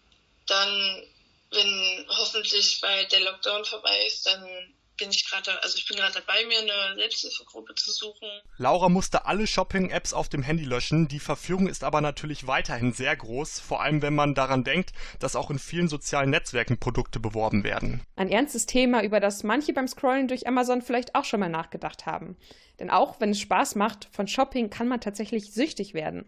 Dann, 0.47 1.07
wenn 1.51 2.07
hoffentlich 2.09 2.79
bei 2.81 3.03
der 3.05 3.21
Lockdown 3.21 3.65
vorbei 3.65 4.05
ist, 4.05 4.25
dann 4.25 4.73
bin 5.03 5.11
ich 5.11 5.29
gerade, 5.29 5.61
also 5.61 5.77
ich 5.77 5.85
bin 5.85 5.97
gerade 5.97 6.13
dabei, 6.13 6.45
mir 6.45 6.59
eine 6.59 6.95
Selbsthilfegruppe 6.95 7.75
zu 7.75 7.91
suchen. 7.91 8.27
Laura 8.57 8.87
musste 8.87 9.25
alle 9.25 9.47
Shopping-Apps 9.47 10.13
auf 10.13 10.29
dem 10.29 10.43
Handy 10.43 10.63
löschen. 10.63 11.07
Die 11.09 11.19
Verführung 11.19 11.67
ist 11.67 11.83
aber 11.83 11.99
natürlich 11.99 12.47
weiterhin 12.47 12.93
sehr 12.93 13.15
groß, 13.15 13.59
vor 13.59 13.81
allem 13.81 14.01
wenn 14.01 14.15
man 14.15 14.33
daran 14.33 14.63
denkt, 14.63 14.93
dass 15.19 15.35
auch 15.35 15.51
in 15.51 15.59
vielen 15.59 15.89
sozialen 15.89 16.29
Netzwerken 16.29 16.79
Produkte 16.79 17.19
beworben 17.19 17.63
werden. 17.63 18.01
Ein 18.15 18.29
ernstes 18.29 18.65
Thema, 18.65 19.03
über 19.03 19.19
das 19.19 19.43
manche 19.43 19.73
beim 19.73 19.87
Scrollen 19.87 20.27
durch 20.27 20.47
Amazon 20.47 20.81
vielleicht 20.81 21.15
auch 21.15 21.25
schon 21.25 21.41
mal 21.41 21.49
nachgedacht 21.49 22.05
haben. 22.05 22.37
Denn 22.79 22.89
auch 22.89 23.19
wenn 23.19 23.31
es 23.31 23.39
Spaß 23.39 23.75
macht, 23.75 24.07
von 24.11 24.27
Shopping 24.27 24.69
kann 24.69 24.87
man 24.87 25.01
tatsächlich 25.01 25.51
süchtig 25.51 25.93
werden. 25.93 26.25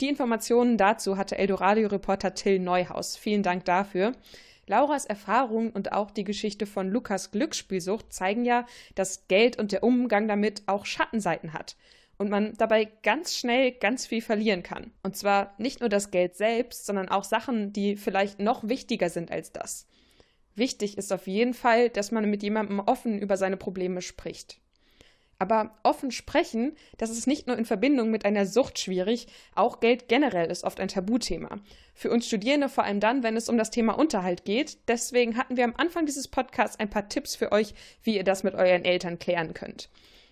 Die 0.00 0.08
Informationen 0.08 0.76
dazu 0.76 1.16
hatte 1.16 1.38
Eldoradio-Reporter 1.38 2.34
Till 2.34 2.58
Neuhaus. 2.58 3.16
Vielen 3.16 3.42
Dank 3.42 3.64
dafür. 3.64 4.12
Lauras 4.68 5.04
Erfahrungen 5.04 5.70
und 5.70 5.92
auch 5.92 6.10
die 6.10 6.24
Geschichte 6.24 6.66
von 6.66 6.88
Lukas 6.88 7.30
Glücksspielsucht 7.30 8.12
zeigen 8.12 8.44
ja, 8.44 8.66
dass 8.94 9.28
Geld 9.28 9.58
und 9.58 9.72
der 9.72 9.82
Umgang 9.82 10.28
damit 10.28 10.62
auch 10.66 10.86
Schattenseiten 10.86 11.52
hat 11.52 11.76
und 12.18 12.30
man 12.30 12.52
dabei 12.58 12.86
ganz 13.02 13.36
schnell 13.36 13.72
ganz 13.72 14.06
viel 14.06 14.20
verlieren 14.20 14.62
kann. 14.62 14.92
Und 15.02 15.16
zwar 15.16 15.54
nicht 15.58 15.80
nur 15.80 15.88
das 15.88 16.10
Geld 16.10 16.36
selbst, 16.36 16.84
sondern 16.84 17.08
auch 17.08 17.24
Sachen, 17.24 17.72
die 17.72 17.96
vielleicht 17.96 18.40
noch 18.40 18.68
wichtiger 18.68 19.08
sind 19.08 19.30
als 19.30 19.52
das. 19.52 19.86
Wichtig 20.54 20.98
ist 20.98 21.12
auf 21.12 21.28
jeden 21.28 21.54
Fall, 21.54 21.88
dass 21.88 22.10
man 22.10 22.28
mit 22.28 22.42
jemandem 22.42 22.80
offen 22.80 23.18
über 23.18 23.36
seine 23.36 23.56
Probleme 23.56 24.02
spricht. 24.02 24.58
Aber 25.40 25.78
offen 25.84 26.10
sprechen, 26.10 26.76
das 26.96 27.10
ist 27.10 27.28
nicht 27.28 27.46
nur 27.46 27.56
in 27.56 27.64
Verbindung 27.64 28.10
mit 28.10 28.24
einer 28.24 28.44
Sucht 28.44 28.78
schwierig, 28.78 29.28
auch 29.54 29.78
Geld 29.78 30.08
generell 30.08 30.50
ist 30.50 30.64
oft 30.64 30.80
ein 30.80 30.88
Tabuthema. 30.88 31.60
Für 31.94 32.10
uns 32.10 32.26
Studierende 32.26 32.68
vor 32.68 32.84
allem 32.84 32.98
dann, 32.98 33.22
wenn 33.22 33.36
es 33.36 33.48
um 33.48 33.56
das 33.56 33.70
Thema 33.70 33.92
Unterhalt 33.92 34.44
geht. 34.44 34.78
Deswegen 34.88 35.36
hatten 35.36 35.56
wir 35.56 35.64
am 35.64 35.74
Anfang 35.76 36.06
dieses 36.06 36.26
Podcasts 36.26 36.78
ein 36.80 36.90
paar 36.90 37.08
Tipps 37.08 37.36
für 37.36 37.52
euch, 37.52 37.74
wie 38.02 38.16
ihr 38.16 38.24
das 38.24 38.42
mit 38.42 38.54
euren 38.54 38.84
Eltern 38.84 39.20
klären 39.20 39.54
könnt. 39.54 39.88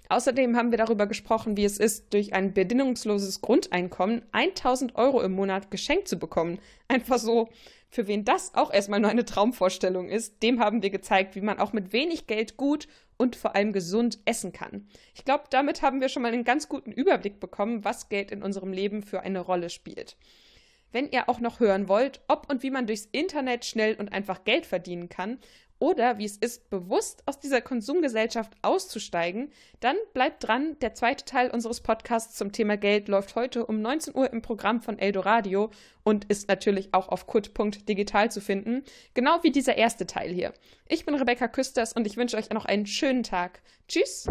Außerdem 0.08 0.56
haben 0.56 0.70
wir 0.70 0.78
darüber 0.78 1.06
gesprochen, 1.06 1.56
wie 1.56 1.64
es 1.64 1.78
ist, 1.78 2.12
durch 2.14 2.32
ein 2.32 2.52
bedingungsloses 2.52 3.40
Grundeinkommen 3.40 4.22
1000 4.32 4.94
Euro 4.96 5.20
im 5.22 5.32
Monat 5.32 5.70
geschenkt 5.70 6.08
zu 6.08 6.18
bekommen. 6.18 6.58
Einfach 6.88 7.18
so. 7.18 7.48
Für 7.88 8.08
wen 8.08 8.24
das 8.24 8.54
auch 8.54 8.72
erstmal 8.72 9.00
nur 9.00 9.10
eine 9.10 9.24
Traumvorstellung 9.24 10.08
ist, 10.08 10.42
dem 10.42 10.60
haben 10.60 10.82
wir 10.82 10.90
gezeigt, 10.90 11.34
wie 11.34 11.40
man 11.40 11.60
auch 11.60 11.72
mit 11.72 11.92
wenig 11.92 12.26
Geld 12.26 12.56
gut 12.56 12.88
und 13.16 13.36
vor 13.36 13.54
allem 13.54 13.72
gesund 13.72 14.18
essen 14.24 14.52
kann. 14.52 14.88
Ich 15.14 15.24
glaube, 15.24 15.44
damit 15.50 15.82
haben 15.82 16.00
wir 16.00 16.08
schon 16.08 16.22
mal 16.22 16.32
einen 16.32 16.44
ganz 16.44 16.68
guten 16.68 16.92
Überblick 16.92 17.40
bekommen, 17.40 17.84
was 17.84 18.08
Geld 18.08 18.30
in 18.30 18.42
unserem 18.42 18.72
Leben 18.72 19.02
für 19.02 19.20
eine 19.20 19.40
Rolle 19.40 19.70
spielt. 19.70 20.16
Wenn 20.92 21.10
ihr 21.10 21.28
auch 21.28 21.40
noch 21.40 21.60
hören 21.60 21.88
wollt, 21.88 22.20
ob 22.28 22.50
und 22.50 22.62
wie 22.62 22.70
man 22.70 22.86
durchs 22.86 23.08
Internet 23.12 23.64
schnell 23.64 23.96
und 23.96 24.12
einfach 24.12 24.44
Geld 24.44 24.66
verdienen 24.66 25.08
kann 25.08 25.38
oder 25.78 26.18
wie 26.18 26.24
es 26.24 26.36
ist, 26.36 26.70
bewusst 26.70 27.22
aus 27.26 27.38
dieser 27.38 27.60
Konsumgesellschaft 27.60 28.52
auszusteigen, 28.62 29.50
dann 29.80 29.96
bleibt 30.14 30.46
dran. 30.46 30.76
Der 30.80 30.94
zweite 30.94 31.24
Teil 31.24 31.50
unseres 31.50 31.80
Podcasts 31.80 32.36
zum 32.36 32.52
Thema 32.52 32.76
Geld 32.76 33.08
läuft 33.08 33.34
heute 33.34 33.66
um 33.66 33.80
19 33.82 34.14
Uhr 34.14 34.32
im 34.32 34.42
Programm 34.42 34.80
von 34.80 34.98
Eldoradio 34.98 35.70
und 36.02 36.24
ist 36.26 36.48
natürlich 36.48 36.92
auch 36.92 37.08
auf 37.08 37.26
kut.digital 37.26 38.30
zu 38.30 38.40
finden, 38.40 38.84
genau 39.14 39.42
wie 39.42 39.50
dieser 39.50 39.76
erste 39.76 40.06
Teil 40.06 40.32
hier. 40.32 40.54
Ich 40.88 41.04
bin 41.04 41.14
Rebecca 41.14 41.48
Küsters 41.48 41.92
und 41.92 42.06
ich 42.06 42.16
wünsche 42.16 42.36
euch 42.36 42.50
noch 42.50 42.64
einen 42.64 42.86
schönen 42.86 43.22
Tag. 43.22 43.60
Tschüss. 43.88 44.26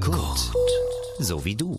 Kurt, 0.00 0.52
so 1.18 1.44
wie 1.44 1.56
du. 1.56 1.76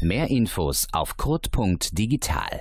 Mehr 0.00 0.30
Infos 0.30 0.86
auf 0.92 1.16
kurt.digital. 1.16 2.60